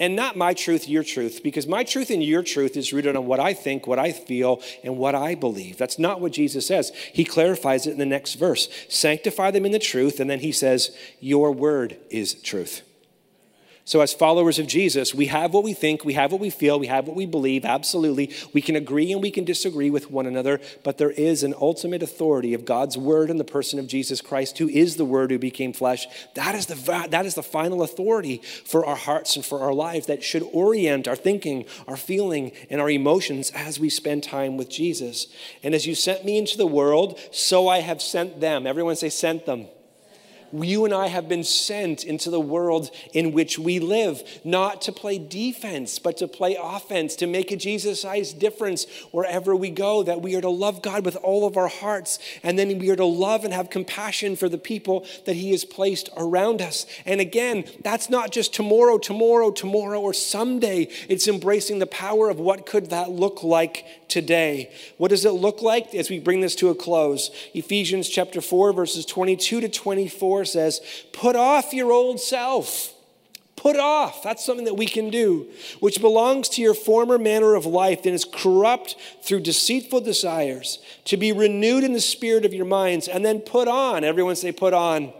And 0.00 0.16
not 0.16 0.36
my 0.36 0.54
truth, 0.54 0.88
your 0.88 1.04
truth, 1.04 1.40
because 1.44 1.68
my 1.68 1.84
truth 1.84 2.10
and 2.10 2.22
your 2.22 2.42
truth 2.42 2.76
is 2.76 2.92
rooted 2.92 3.14
on 3.14 3.26
what 3.26 3.38
I 3.38 3.54
think, 3.54 3.86
what 3.86 3.98
I 3.98 4.10
feel, 4.10 4.60
and 4.82 4.98
what 4.98 5.14
I 5.14 5.36
believe. 5.36 5.78
That's 5.78 6.00
not 6.00 6.20
what 6.20 6.32
Jesus 6.32 6.66
says. 6.66 6.90
He 7.12 7.24
clarifies 7.24 7.86
it 7.86 7.92
in 7.92 7.98
the 7.98 8.06
next 8.06 8.34
verse 8.34 8.68
Sanctify 8.88 9.52
them 9.52 9.64
in 9.64 9.72
the 9.72 9.78
truth, 9.78 10.18
and 10.18 10.28
then 10.28 10.40
he 10.40 10.50
says, 10.50 10.96
Your 11.20 11.52
word 11.52 11.96
is 12.10 12.34
truth. 12.34 12.82
So, 13.86 14.00
as 14.00 14.14
followers 14.14 14.58
of 14.58 14.66
Jesus, 14.66 15.14
we 15.14 15.26
have 15.26 15.52
what 15.52 15.62
we 15.62 15.74
think, 15.74 16.06
we 16.06 16.14
have 16.14 16.32
what 16.32 16.40
we 16.40 16.48
feel, 16.48 16.80
we 16.80 16.86
have 16.86 17.06
what 17.06 17.16
we 17.16 17.26
believe, 17.26 17.66
absolutely. 17.66 18.32
We 18.54 18.62
can 18.62 18.76
agree 18.76 19.12
and 19.12 19.20
we 19.20 19.30
can 19.30 19.44
disagree 19.44 19.90
with 19.90 20.10
one 20.10 20.24
another, 20.24 20.62
but 20.82 20.96
there 20.96 21.10
is 21.10 21.42
an 21.42 21.52
ultimate 21.60 22.02
authority 22.02 22.54
of 22.54 22.64
God's 22.64 22.96
word 22.96 23.28
in 23.28 23.36
the 23.36 23.44
person 23.44 23.78
of 23.78 23.86
Jesus 23.86 24.22
Christ, 24.22 24.56
who 24.56 24.70
is 24.70 24.96
the 24.96 25.04
word 25.04 25.30
who 25.30 25.38
became 25.38 25.74
flesh. 25.74 26.06
That 26.34 26.54
is 26.54 26.64
the, 26.64 27.08
that 27.10 27.26
is 27.26 27.34
the 27.34 27.42
final 27.42 27.82
authority 27.82 28.38
for 28.64 28.86
our 28.86 28.96
hearts 28.96 29.36
and 29.36 29.44
for 29.44 29.60
our 29.60 29.74
lives 29.74 30.06
that 30.06 30.24
should 30.24 30.48
orient 30.50 31.06
our 31.06 31.16
thinking, 31.16 31.66
our 31.86 31.98
feeling, 31.98 32.52
and 32.70 32.80
our 32.80 32.88
emotions 32.88 33.50
as 33.50 33.78
we 33.78 33.90
spend 33.90 34.22
time 34.22 34.56
with 34.56 34.70
Jesus. 34.70 35.26
And 35.62 35.74
as 35.74 35.86
you 35.86 35.94
sent 35.94 36.24
me 36.24 36.38
into 36.38 36.56
the 36.56 36.66
world, 36.66 37.18
so 37.32 37.68
I 37.68 37.80
have 37.80 38.00
sent 38.00 38.40
them. 38.40 38.66
Everyone 38.66 38.96
say, 38.96 39.10
sent 39.10 39.44
them 39.44 39.66
you 40.62 40.84
and 40.84 40.94
I 40.94 41.08
have 41.08 41.28
been 41.28 41.44
sent 41.44 42.04
into 42.04 42.30
the 42.30 42.40
world 42.40 42.90
in 43.12 43.32
which 43.32 43.58
we 43.58 43.78
live, 43.80 44.22
not 44.44 44.82
to 44.82 44.92
play 44.92 45.18
defense, 45.18 45.98
but 45.98 46.16
to 46.18 46.28
play 46.28 46.56
offense, 46.60 47.16
to 47.16 47.26
make 47.26 47.50
a 47.50 47.56
Jesus 47.56 48.02
sized 48.02 48.38
difference 48.38 48.86
wherever 49.10 49.56
we 49.56 49.70
go, 49.70 50.02
that 50.02 50.22
we 50.22 50.36
are 50.36 50.40
to 50.40 50.48
love 50.48 50.82
God 50.82 51.04
with 51.04 51.16
all 51.16 51.46
of 51.46 51.56
our 51.56 51.68
hearts, 51.68 52.18
and 52.42 52.58
then 52.58 52.78
we 52.78 52.90
are 52.90 52.96
to 52.96 53.04
love 53.04 53.44
and 53.44 53.52
have 53.52 53.70
compassion 53.70 54.36
for 54.36 54.48
the 54.48 54.58
people 54.58 55.06
that 55.24 55.36
He 55.36 55.50
has 55.50 55.64
placed 55.64 56.08
around 56.16 56.62
us. 56.62 56.86
And 57.04 57.20
again, 57.20 57.64
that's 57.82 58.10
not 58.10 58.30
just 58.30 58.54
tomorrow, 58.54 58.98
tomorrow, 58.98 59.50
tomorrow, 59.50 60.00
or 60.00 60.12
someday. 60.12 60.88
It's 61.08 61.28
embracing 61.28 61.78
the 61.78 61.86
power 61.86 62.28
of 62.28 62.38
what 62.38 62.66
could 62.66 62.90
that 62.90 63.10
look 63.10 63.42
like 63.42 63.84
today. 64.14 64.70
What 64.96 65.08
does 65.08 65.24
it 65.24 65.32
look 65.32 65.60
like 65.60 65.92
as 65.92 66.08
we 66.08 66.20
bring 66.20 66.40
this 66.40 66.54
to 66.56 66.70
a 66.70 66.74
close? 66.74 67.32
Ephesians 67.52 68.08
chapter 68.08 68.40
4, 68.40 68.72
verses 68.72 69.04
22 69.04 69.60
to 69.60 69.68
24 69.68 70.44
says, 70.44 70.80
Put 71.12 71.34
off 71.34 71.74
your 71.74 71.90
old 71.90 72.20
self. 72.20 72.94
Put 73.56 73.76
off, 73.76 74.22
that's 74.22 74.44
something 74.44 74.66
that 74.66 74.74
we 74.74 74.86
can 74.86 75.10
do, 75.10 75.48
which 75.80 76.00
belongs 76.00 76.48
to 76.50 76.62
your 76.62 76.74
former 76.74 77.18
manner 77.18 77.54
of 77.54 77.66
life 77.66 78.04
and 78.04 78.14
is 78.14 78.24
corrupt 78.24 78.94
through 79.22 79.40
deceitful 79.40 80.00
desires, 80.00 80.78
to 81.06 81.16
be 81.16 81.32
renewed 81.32 81.82
in 81.82 81.92
the 81.92 82.00
spirit 82.00 82.44
of 82.44 82.52
your 82.52 82.66
minds, 82.66 83.08
and 83.08 83.24
then 83.24 83.40
put 83.40 83.66
on. 83.66 84.04
Everyone 84.04 84.36
say, 84.36 84.52
put 84.52 84.74
on. 84.74 85.12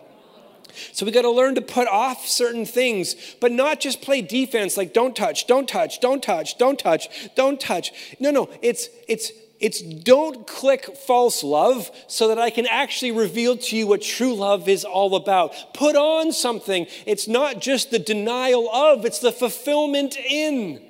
So 0.92 1.06
we 1.06 1.12
got 1.12 1.22
to 1.22 1.30
learn 1.30 1.54
to 1.56 1.62
put 1.62 1.88
off 1.88 2.26
certain 2.26 2.66
things, 2.66 3.14
but 3.40 3.52
not 3.52 3.80
just 3.80 4.02
play 4.02 4.22
defense 4.22 4.76
like 4.76 4.92
don't 4.92 5.14
touch, 5.14 5.46
don't 5.46 5.68
touch, 5.68 6.00
don't 6.00 6.22
touch, 6.22 6.58
don't 6.58 6.78
touch, 6.78 7.08
don't 7.34 7.60
touch. 7.60 7.92
No, 8.20 8.30
no, 8.30 8.48
it's 8.62 8.88
it's 9.08 9.32
it's 9.60 9.80
don't 9.80 10.46
click 10.46 10.96
false 10.96 11.42
love 11.42 11.90
so 12.06 12.28
that 12.28 12.38
I 12.38 12.50
can 12.50 12.66
actually 12.66 13.12
reveal 13.12 13.56
to 13.56 13.76
you 13.76 13.86
what 13.86 14.02
true 14.02 14.34
love 14.34 14.68
is 14.68 14.84
all 14.84 15.14
about. 15.14 15.54
Put 15.74 15.96
on 15.96 16.32
something. 16.32 16.86
It's 17.06 17.28
not 17.28 17.60
just 17.60 17.90
the 17.90 17.98
denial 17.98 18.68
of, 18.68 19.04
it's 19.04 19.20
the 19.20 19.32
fulfillment 19.32 20.16
in. 20.16 20.82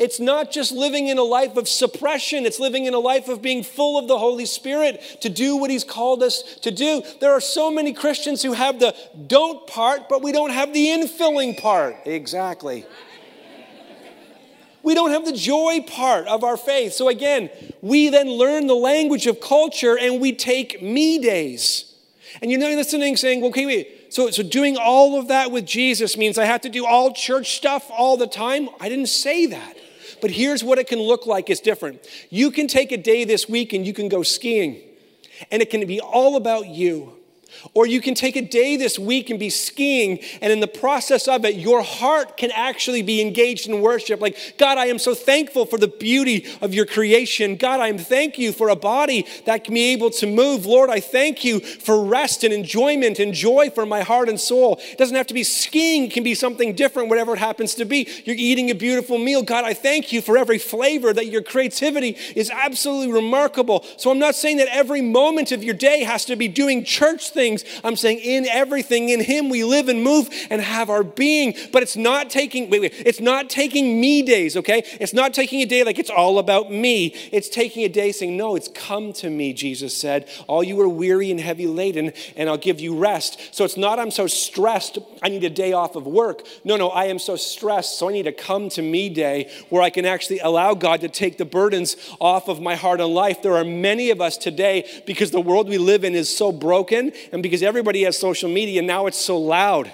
It's 0.00 0.18
not 0.18 0.50
just 0.50 0.72
living 0.72 1.08
in 1.08 1.18
a 1.18 1.22
life 1.22 1.58
of 1.58 1.68
suppression, 1.68 2.46
it's 2.46 2.58
living 2.58 2.86
in 2.86 2.94
a 2.94 2.98
life 2.98 3.28
of 3.28 3.42
being 3.42 3.62
full 3.62 3.98
of 3.98 4.08
the 4.08 4.18
Holy 4.18 4.46
Spirit 4.46 5.18
to 5.20 5.28
do 5.28 5.58
what 5.58 5.68
He's 5.68 5.84
called 5.84 6.22
us 6.22 6.42
to 6.62 6.70
do. 6.70 7.02
There 7.20 7.32
are 7.32 7.40
so 7.40 7.70
many 7.70 7.92
Christians 7.92 8.42
who 8.42 8.54
have 8.54 8.80
the 8.80 8.96
don't 9.26 9.66
part, 9.66 10.08
but 10.08 10.22
we 10.22 10.32
don't 10.32 10.52
have 10.52 10.72
the 10.72 10.86
infilling 10.86 11.60
part. 11.60 11.96
Exactly. 12.06 12.86
We 14.82 14.94
don't 14.94 15.10
have 15.10 15.26
the 15.26 15.34
joy 15.34 15.84
part 15.86 16.26
of 16.28 16.44
our 16.44 16.56
faith. 16.56 16.94
So 16.94 17.10
again, 17.10 17.50
we 17.82 18.08
then 18.08 18.30
learn 18.30 18.68
the 18.68 18.74
language 18.74 19.26
of 19.26 19.38
culture 19.42 19.98
and 19.98 20.18
we 20.18 20.32
take 20.32 20.80
me 20.80 21.18
days. 21.18 21.94
And 22.40 22.50
you're 22.50 22.58
not 22.58 22.70
listening 22.70 23.18
saying, 23.18 23.44
okay, 23.44 23.66
wait, 23.66 24.06
so, 24.14 24.30
so 24.30 24.42
doing 24.42 24.78
all 24.78 25.18
of 25.18 25.28
that 25.28 25.50
with 25.50 25.66
Jesus 25.66 26.16
means 26.16 26.38
I 26.38 26.46
have 26.46 26.62
to 26.62 26.70
do 26.70 26.86
all 26.86 27.12
church 27.12 27.56
stuff 27.56 27.90
all 27.90 28.16
the 28.16 28.26
time? 28.26 28.70
I 28.80 28.88
didn't 28.88 29.08
say 29.08 29.44
that. 29.44 29.76
But 30.20 30.30
here's 30.32 30.62
what 30.62 30.78
it 30.78 30.86
can 30.86 30.98
look 30.98 31.26
like 31.26 31.50
it's 31.50 31.60
different. 31.60 32.06
You 32.30 32.50
can 32.50 32.66
take 32.66 32.92
a 32.92 32.96
day 32.96 33.24
this 33.24 33.48
week 33.48 33.72
and 33.72 33.86
you 33.86 33.92
can 33.92 34.08
go 34.08 34.22
skiing, 34.22 34.80
and 35.50 35.62
it 35.62 35.70
can 35.70 35.86
be 35.86 36.00
all 36.00 36.36
about 36.36 36.68
you. 36.68 37.19
Or 37.74 37.86
you 37.86 38.00
can 38.00 38.14
take 38.14 38.36
a 38.36 38.42
day 38.42 38.76
this 38.76 38.98
week 38.98 39.30
and 39.30 39.38
be 39.38 39.50
skiing, 39.50 40.20
and 40.40 40.52
in 40.52 40.60
the 40.60 40.66
process 40.66 41.28
of 41.28 41.44
it, 41.44 41.56
your 41.56 41.82
heart 41.82 42.36
can 42.36 42.50
actually 42.52 43.02
be 43.02 43.20
engaged 43.20 43.68
in 43.68 43.80
worship. 43.80 44.20
Like, 44.20 44.54
God, 44.58 44.78
I 44.78 44.86
am 44.86 44.98
so 44.98 45.14
thankful 45.14 45.66
for 45.66 45.78
the 45.78 45.88
beauty 45.88 46.46
of 46.60 46.74
your 46.74 46.86
creation. 46.86 47.56
God, 47.56 47.80
I 47.80 47.88
am 47.88 47.98
thank 47.98 48.38
you 48.38 48.52
for 48.52 48.68
a 48.68 48.76
body 48.76 49.26
that 49.46 49.64
can 49.64 49.74
be 49.74 49.92
able 49.92 50.10
to 50.10 50.26
move. 50.26 50.66
Lord, 50.66 50.90
I 50.90 51.00
thank 51.00 51.44
you 51.44 51.60
for 51.60 52.04
rest 52.04 52.44
and 52.44 52.52
enjoyment 52.52 53.18
and 53.18 53.32
joy 53.32 53.70
for 53.70 53.86
my 53.86 54.02
heart 54.02 54.28
and 54.28 54.38
soul. 54.38 54.80
It 54.90 54.98
doesn't 54.98 55.16
have 55.16 55.26
to 55.28 55.34
be 55.34 55.44
skiing, 55.44 56.04
it 56.04 56.12
can 56.12 56.24
be 56.24 56.34
something 56.34 56.74
different, 56.74 57.08
whatever 57.08 57.34
it 57.34 57.38
happens 57.38 57.74
to 57.76 57.84
be. 57.84 58.08
You're 58.24 58.36
eating 58.38 58.70
a 58.70 58.74
beautiful 58.74 59.18
meal. 59.18 59.42
God, 59.42 59.64
I 59.64 59.74
thank 59.74 60.12
you 60.12 60.20
for 60.20 60.36
every 60.36 60.58
flavor 60.58 61.12
that 61.12 61.26
your 61.26 61.42
creativity 61.42 62.16
is 62.34 62.50
absolutely 62.50 63.12
remarkable. 63.12 63.84
So 63.96 64.10
I'm 64.10 64.18
not 64.18 64.34
saying 64.34 64.58
that 64.58 64.68
every 64.68 65.00
moment 65.00 65.52
of 65.52 65.62
your 65.62 65.74
day 65.74 66.02
has 66.02 66.24
to 66.26 66.36
be 66.36 66.48
doing 66.48 66.84
church 66.84 67.30
things 67.30 67.39
things. 67.40 67.64
I'm 67.82 67.96
saying 67.96 68.18
in 68.18 68.46
everything, 68.46 69.08
in 69.08 69.20
Him 69.20 69.48
we 69.48 69.64
live 69.64 69.88
and 69.88 70.02
move 70.02 70.28
and 70.50 70.60
have 70.60 70.90
our 70.90 71.02
being. 71.02 71.54
But 71.72 71.82
it's 71.82 71.96
not 71.96 72.28
taking, 72.28 72.68
wait, 72.68 72.82
wait, 72.82 72.92
it's 73.06 73.20
not 73.20 73.48
taking 73.48 73.98
me 73.98 74.20
days, 74.22 74.58
okay? 74.58 74.82
It's 75.00 75.14
not 75.14 75.32
taking 75.32 75.62
a 75.62 75.64
day 75.64 75.82
like 75.82 75.98
it's 75.98 76.10
all 76.10 76.38
about 76.38 76.70
me. 76.70 77.06
It's 77.32 77.48
taking 77.48 77.82
a 77.84 77.88
day 77.88 78.12
saying, 78.12 78.36
no, 78.36 78.56
it's 78.56 78.68
come 78.68 79.14
to 79.14 79.30
me, 79.30 79.54
Jesus 79.54 79.96
said. 79.96 80.28
All 80.48 80.62
you 80.62 80.78
are 80.82 80.88
weary 80.88 81.30
and 81.30 81.40
heavy 81.40 81.66
laden, 81.66 82.12
and 82.36 82.50
I'll 82.50 82.58
give 82.58 82.78
you 82.78 82.98
rest. 82.98 83.54
So 83.54 83.64
it's 83.64 83.78
not 83.78 83.98
I'm 83.98 84.10
so 84.10 84.26
stressed, 84.26 84.98
I 85.22 85.30
need 85.30 85.44
a 85.44 85.50
day 85.50 85.72
off 85.72 85.96
of 85.96 86.06
work. 86.06 86.46
No, 86.62 86.76
no, 86.76 86.90
I 86.90 87.06
am 87.06 87.18
so 87.18 87.36
stressed, 87.36 87.98
so 87.98 88.10
I 88.10 88.12
need 88.12 88.26
a 88.26 88.32
come 88.32 88.68
to 88.70 88.82
me 88.82 89.08
day 89.08 89.50
where 89.70 89.82
I 89.82 89.88
can 89.88 90.04
actually 90.04 90.40
allow 90.40 90.74
God 90.74 91.00
to 91.00 91.08
take 91.08 91.38
the 91.38 91.46
burdens 91.46 91.96
off 92.20 92.48
of 92.48 92.60
my 92.60 92.74
heart 92.74 93.00
and 93.00 93.14
life. 93.14 93.40
There 93.40 93.56
are 93.56 93.64
many 93.64 94.10
of 94.10 94.20
us 94.20 94.36
today 94.36 94.86
because 95.06 95.30
the 95.30 95.40
world 95.40 95.70
we 95.70 95.78
live 95.78 96.04
in 96.04 96.14
is 96.14 96.28
so 96.34 96.52
broken 96.52 97.12
and 97.32 97.42
because 97.42 97.62
everybody 97.62 98.02
has 98.02 98.18
social 98.18 98.50
media, 98.50 98.82
now 98.82 99.06
it's 99.06 99.18
so 99.18 99.38
loud 99.38 99.90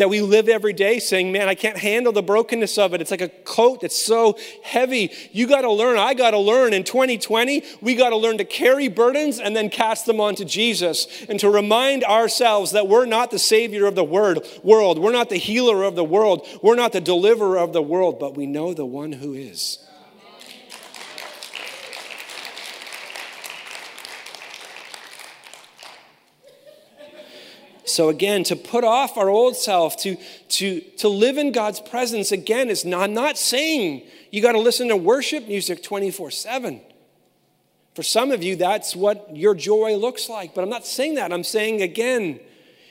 that 0.00 0.08
we 0.08 0.22
live 0.22 0.48
every 0.48 0.72
day 0.72 0.98
saying, 0.98 1.30
Man, 1.30 1.46
I 1.46 1.54
can't 1.54 1.76
handle 1.76 2.10
the 2.10 2.22
brokenness 2.22 2.78
of 2.78 2.94
it. 2.94 3.02
It's 3.02 3.10
like 3.10 3.20
a 3.20 3.28
coat 3.28 3.82
that's 3.82 4.00
so 4.00 4.38
heavy. 4.64 5.12
You 5.30 5.46
got 5.46 5.60
to 5.60 5.70
learn. 5.70 5.98
I 5.98 6.14
got 6.14 6.30
to 6.30 6.38
learn. 6.38 6.72
In 6.72 6.84
2020, 6.84 7.62
we 7.82 7.94
got 7.94 8.08
to 8.08 8.16
learn 8.16 8.38
to 8.38 8.46
carry 8.46 8.88
burdens 8.88 9.38
and 9.38 9.54
then 9.54 9.68
cast 9.68 10.06
them 10.06 10.18
onto 10.18 10.46
Jesus 10.46 11.06
and 11.28 11.38
to 11.40 11.50
remind 11.50 12.02
ourselves 12.04 12.72
that 12.72 12.88
we're 12.88 13.04
not 13.04 13.30
the 13.30 13.38
Savior 13.38 13.84
of 13.84 13.94
the 13.94 14.02
word, 14.02 14.40
world. 14.62 14.98
We're 14.98 15.12
not 15.12 15.28
the 15.28 15.36
healer 15.36 15.84
of 15.84 15.96
the 15.96 16.04
world. 16.04 16.48
We're 16.62 16.76
not 16.76 16.92
the 16.92 17.02
deliverer 17.02 17.58
of 17.58 17.74
the 17.74 17.82
world, 17.82 18.18
but 18.18 18.34
we 18.34 18.46
know 18.46 18.72
the 18.72 18.86
one 18.86 19.12
who 19.12 19.34
is. 19.34 19.78
So, 27.90 28.08
again, 28.08 28.44
to 28.44 28.56
put 28.56 28.84
off 28.84 29.16
our 29.16 29.28
old 29.28 29.56
self, 29.56 29.96
to, 29.98 30.16
to, 30.50 30.80
to 30.98 31.08
live 31.08 31.38
in 31.38 31.52
God's 31.52 31.80
presence, 31.80 32.32
again, 32.32 32.70
is 32.70 32.84
not, 32.84 33.02
I'm 33.02 33.14
not 33.14 33.36
saying 33.36 34.02
you 34.30 34.42
got 34.42 34.52
to 34.52 34.58
listen 34.58 34.88
to 34.88 34.96
worship 34.96 35.48
music 35.48 35.82
24 35.82 36.30
7. 36.30 36.80
For 37.94 38.02
some 38.02 38.30
of 38.30 38.42
you, 38.42 38.56
that's 38.56 38.94
what 38.94 39.36
your 39.36 39.54
joy 39.54 39.96
looks 39.96 40.28
like. 40.28 40.54
But 40.54 40.62
I'm 40.62 40.70
not 40.70 40.86
saying 40.86 41.16
that. 41.16 41.32
I'm 41.32 41.44
saying 41.44 41.82
again, 41.82 42.40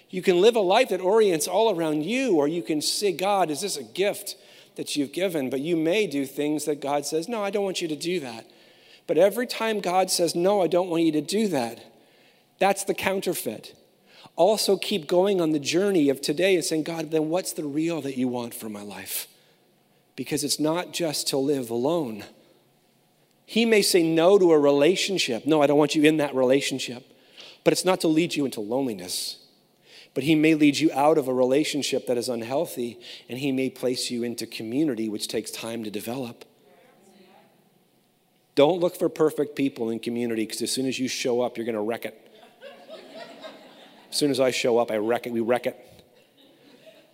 you 0.10 0.22
can 0.22 0.42
live 0.42 0.56
a 0.56 0.62
life 0.62 0.90
that 0.90 1.02
orients 1.02 1.48
all 1.48 1.76
around 1.76 2.04
you, 2.04 2.36
or 2.36 2.48
you 2.48 2.62
can 2.62 2.82
say, 2.82 3.12
God, 3.12 3.50
is 3.50 3.62
this 3.62 3.78
a 3.78 3.84
gift 3.84 4.36
that 4.76 4.96
you've 4.96 5.14
given? 5.14 5.50
But 5.50 5.62
you 5.62 5.78
may 5.78 6.08
do 6.08 6.26
things 6.26 6.66
that 6.66 6.82
God 6.82 7.06
says, 7.06 7.30
No, 7.30 7.44
I 7.44 7.50
don't 7.50 7.64
want 7.64 7.82
you 7.82 7.88
to 7.88 7.96
do 7.96 8.20
that. 8.20 8.50
But 9.08 9.18
every 9.18 9.48
time 9.48 9.80
God 9.80 10.12
says, 10.12 10.36
No, 10.36 10.62
I 10.62 10.68
don't 10.68 10.90
want 10.90 11.04
you 11.04 11.12
to 11.14 11.22
do 11.22 11.48
that, 11.50 11.80
that's 12.60 12.84
the 12.84 12.94
counterfeit. 12.94 13.76
Also, 14.40 14.78
keep 14.78 15.06
going 15.06 15.42
on 15.42 15.52
the 15.52 15.60
journey 15.60 16.08
of 16.08 16.22
today 16.22 16.56
and 16.56 16.64
saying, 16.64 16.84
God, 16.84 17.12
then 17.12 17.28
what's 17.28 17.52
the 17.52 17.66
real 17.66 18.00
that 18.00 18.16
you 18.16 18.30
want 18.30 18.54
for 18.54 18.70
my 18.70 18.82
life? 18.82 19.28
Because 20.16 20.46
it's 20.46 20.62
not 20.62 20.94
just 20.94 21.28
to 21.28 21.38
live 21.38 21.70
alone. 21.70 22.24
He 23.46 23.66
may 23.66 23.82
say 23.82 24.02
no 24.02 24.40
to 24.40 24.54
a 24.54 24.58
relationship. 24.58 25.46
No, 25.46 25.62
I 25.62 25.68
don't 25.68 25.78
want 25.78 25.94
you 25.94 26.04
in 26.04 26.18
that 26.18 26.34
relationship. 26.34 27.04
But 27.66 27.74
it's 27.74 27.84
not 27.84 28.00
to 28.00 28.08
lead 28.08 28.34
you 28.34 28.46
into 28.46 28.62
loneliness. 28.62 29.46
But 30.14 30.24
he 30.24 30.36
may 30.36 30.56
lead 30.56 30.78
you 30.78 30.90
out 30.94 31.18
of 31.18 31.28
a 31.28 31.34
relationship 31.34 32.08
that 32.08 32.18
is 32.18 32.30
unhealthy, 32.30 32.98
and 33.28 33.40
he 33.40 33.52
may 33.52 33.70
place 33.70 34.10
you 34.10 34.24
into 34.24 34.48
community, 34.48 35.10
which 35.10 35.28
takes 35.28 35.52
time 35.52 35.84
to 35.84 35.92
develop. 35.92 36.46
Don't 38.56 38.80
look 38.80 38.96
for 38.96 39.10
perfect 39.10 39.58
people 39.58 39.90
in 39.90 40.00
community 40.00 40.46
because 40.46 40.62
as 40.62 40.72
soon 40.72 40.86
as 40.86 40.98
you 40.98 41.10
show 41.10 41.42
up, 41.42 41.58
you're 41.58 41.66
going 41.66 41.76
to 41.76 41.82
wreck 41.82 42.06
it. 42.06 42.29
As 44.10 44.18
soon 44.18 44.32
as 44.32 44.40
I 44.40 44.52
show 44.52 44.78
up, 44.78 44.92
I 44.92 44.98
wreck 44.98 45.28
it. 45.28 45.34
We 45.34 45.40
wreck 45.40 45.66
it. 45.66 45.86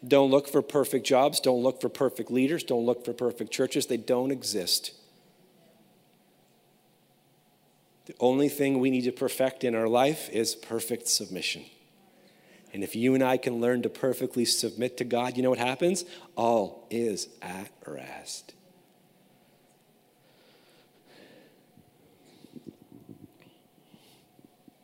Don't 0.08 0.30
look 0.30 0.48
for 0.48 0.62
perfect 0.62 1.06
jobs. 1.06 1.40
Don't 1.40 1.64
look 1.64 1.82
for 1.82 1.90
perfect 1.90 2.32
leaders. 2.32 2.64
Don't 2.64 2.86
look 2.86 3.04
for 3.04 3.14
perfect 3.14 3.52
churches. 3.52 3.88
They 3.88 3.98
don't 3.98 4.32
exist. 4.32 4.92
The 8.06 8.16
only 8.20 8.50
thing 8.50 8.80
we 8.80 8.92
need 8.92 9.06
to 9.06 9.12
perfect 9.12 9.64
in 9.64 9.74
our 9.74 9.88
life 9.88 10.30
is 10.30 10.54
perfect 10.54 11.08
submission. 11.08 11.66
And 12.72 12.84
if 12.84 12.96
you 12.96 13.16
and 13.16 13.24
I 13.24 13.38
can 13.38 13.62
learn 13.62 13.82
to 13.82 13.90
perfectly 13.90 14.46
submit 14.46 14.98
to 14.98 15.06
God, 15.06 15.38
you 15.38 15.44
know 15.44 15.50
what 15.50 15.60
happens? 15.60 16.06
All 16.36 16.88
is 16.92 17.30
at 17.42 17.72
rest. 17.88 18.54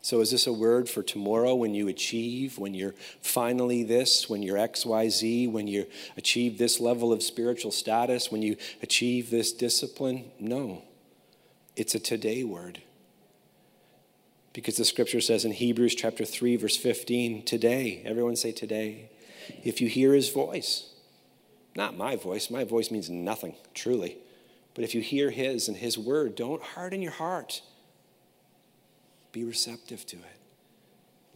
So, 0.04 0.20
is 0.20 0.32
this 0.32 0.48
a 0.48 0.52
word 0.52 0.88
for 0.88 1.04
tomorrow 1.04 1.54
when 1.54 1.74
you 1.74 1.86
achieve, 1.86 2.58
when 2.58 2.74
you're 2.74 2.94
finally 3.20 3.84
this, 3.84 4.28
when 4.28 4.42
you're 4.42 4.56
XYZ, 4.56 5.50
when 5.50 5.68
you 5.68 5.86
achieve 6.16 6.58
this 6.58 6.80
level 6.80 7.12
of 7.12 7.22
spiritual 7.22 7.70
status, 7.70 8.30
when 8.30 8.42
you 8.42 8.56
achieve 8.82 9.30
this 9.30 9.52
discipline? 9.52 10.24
No. 10.40 10.82
It's 11.76 11.94
a 11.94 12.00
today 12.00 12.42
word. 12.42 12.82
Because 14.52 14.76
the 14.76 14.84
scripture 14.84 15.20
says 15.20 15.44
in 15.44 15.52
Hebrews 15.52 15.94
chapter 15.94 16.24
3, 16.24 16.56
verse 16.56 16.76
15, 16.76 17.44
today, 17.44 18.02
everyone 18.04 18.34
say 18.34 18.50
today, 18.50 19.08
if 19.62 19.80
you 19.80 19.86
hear 19.86 20.12
his 20.14 20.30
voice, 20.30 20.90
not 21.76 21.96
my 21.96 22.16
voice, 22.16 22.50
my 22.50 22.64
voice 22.64 22.90
means 22.90 23.08
nothing, 23.08 23.54
truly. 23.72 24.18
But 24.74 24.82
if 24.82 24.96
you 24.96 25.00
hear 25.00 25.30
his 25.30 25.68
and 25.68 25.76
his 25.76 25.96
word, 25.96 26.34
don't 26.34 26.62
harden 26.62 27.02
your 27.02 27.12
heart. 27.12 27.62
Be 29.32 29.44
receptive 29.44 30.06
to 30.06 30.16
it. 30.16 30.40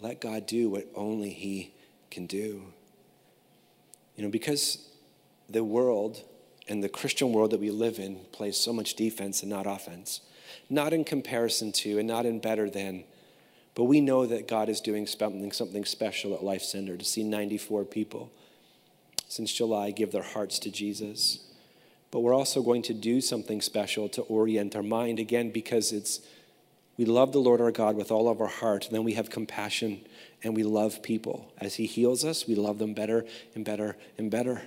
Let 0.01 0.21
God 0.21 0.47
do 0.47 0.69
what 0.71 0.87
only 0.95 1.31
he 1.31 1.73
can 2.11 2.27
do. 2.27 2.63
You 4.15 4.25
know, 4.25 4.31
because 4.31 4.89
the 5.49 5.65
world 5.65 6.23
and 6.69 6.83
the 6.83 6.89
Christian 6.89 7.33
world 7.33 7.53
that 7.53 7.61
we 7.61 7.71
live 7.71 7.99
in 7.99 8.21
plays 8.33 8.57
so 8.57 8.73
much 8.73 8.95
defense 8.95 9.43
and 9.43 9.51
not 9.51 9.67
offense 9.67 10.21
not 10.69 10.93
in 10.93 11.05
comparison 11.05 11.73
to 11.73 11.99
and 11.99 12.09
not 12.09 12.27
in 12.27 12.39
better 12.41 12.69
than, 12.69 13.05
but 13.75 13.85
we 13.85 14.01
know 14.01 14.27
that 14.27 14.49
God 14.49 14.69
is 14.69 14.81
doing 14.81 15.07
something, 15.07 15.53
something 15.53 15.85
special 15.85 16.35
at 16.35 16.43
Life 16.43 16.63
Center 16.63 16.97
to 16.97 17.05
see 17.05 17.23
94 17.23 17.85
people 17.85 18.31
since 19.29 19.53
July 19.53 19.91
give 19.91 20.13
their 20.13 20.23
hearts 20.23 20.59
to 20.61 20.71
Jesus. 20.71 21.41
But 22.11 22.21
we're 22.21 22.35
also 22.35 22.63
going 22.63 22.83
to 22.83 22.95
do 22.95 23.21
something 23.21 23.61
special 23.61 24.09
to 24.11 24.23
orient 24.23 24.77
our 24.77 24.83
mind 24.83 25.19
again 25.19 25.51
because 25.51 25.93
it's 25.93 26.21
we 26.97 27.05
love 27.05 27.33
the 27.33 27.39
Lord 27.39 27.61
our 27.61 27.73
God 27.73 27.97
with 27.97 28.11
all 28.11 28.29
of 28.29 28.41
our 28.41 28.47
heart, 28.47 28.87
and 28.87 28.95
then 28.95 29.05
we 29.05 29.15
have 29.15 29.31
compassion 29.31 30.07
and 30.43 30.55
we 30.55 30.63
love 30.63 31.03
people. 31.03 31.53
As 31.59 31.75
He 31.75 31.87
heals 31.87 32.25
us, 32.25 32.47
we 32.47 32.55
love 32.55 32.79
them 32.79 32.95
better 32.95 33.25
and 33.55 33.65
better 33.65 33.97
and 34.17 34.31
better. 34.31 34.63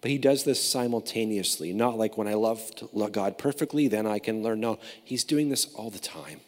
But 0.00 0.10
he 0.10 0.18
does 0.18 0.44
this 0.44 0.62
simultaneously, 0.62 1.72
not 1.72 1.98
like 1.98 2.16
when 2.16 2.28
I 2.28 2.34
love 2.34 2.70
God 3.10 3.38
perfectly, 3.38 3.88
then 3.88 4.06
I 4.06 4.18
can 4.20 4.42
learn. 4.42 4.60
No, 4.60 4.78
he's 5.02 5.24
doing 5.24 5.48
this 5.48 5.72
all 5.74 5.90
the 5.90 5.98
time. 5.98 6.40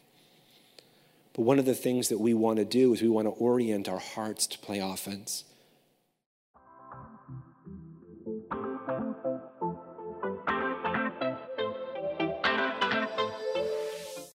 But 1.33 1.42
one 1.42 1.59
of 1.59 1.64
the 1.64 1.74
things 1.74 2.09
that 2.11 2.20
we 2.20 2.35
want 2.35 2.59
to 2.59 2.64
do 2.64 2.92
is 2.92 3.03
we 3.03 3.09
want 3.09 3.27
to 3.27 3.33
orient 3.33 3.88
our 3.88 3.98
hearts 3.98 4.46
to 4.48 4.59
play 4.59 4.79
offense. 4.79 5.44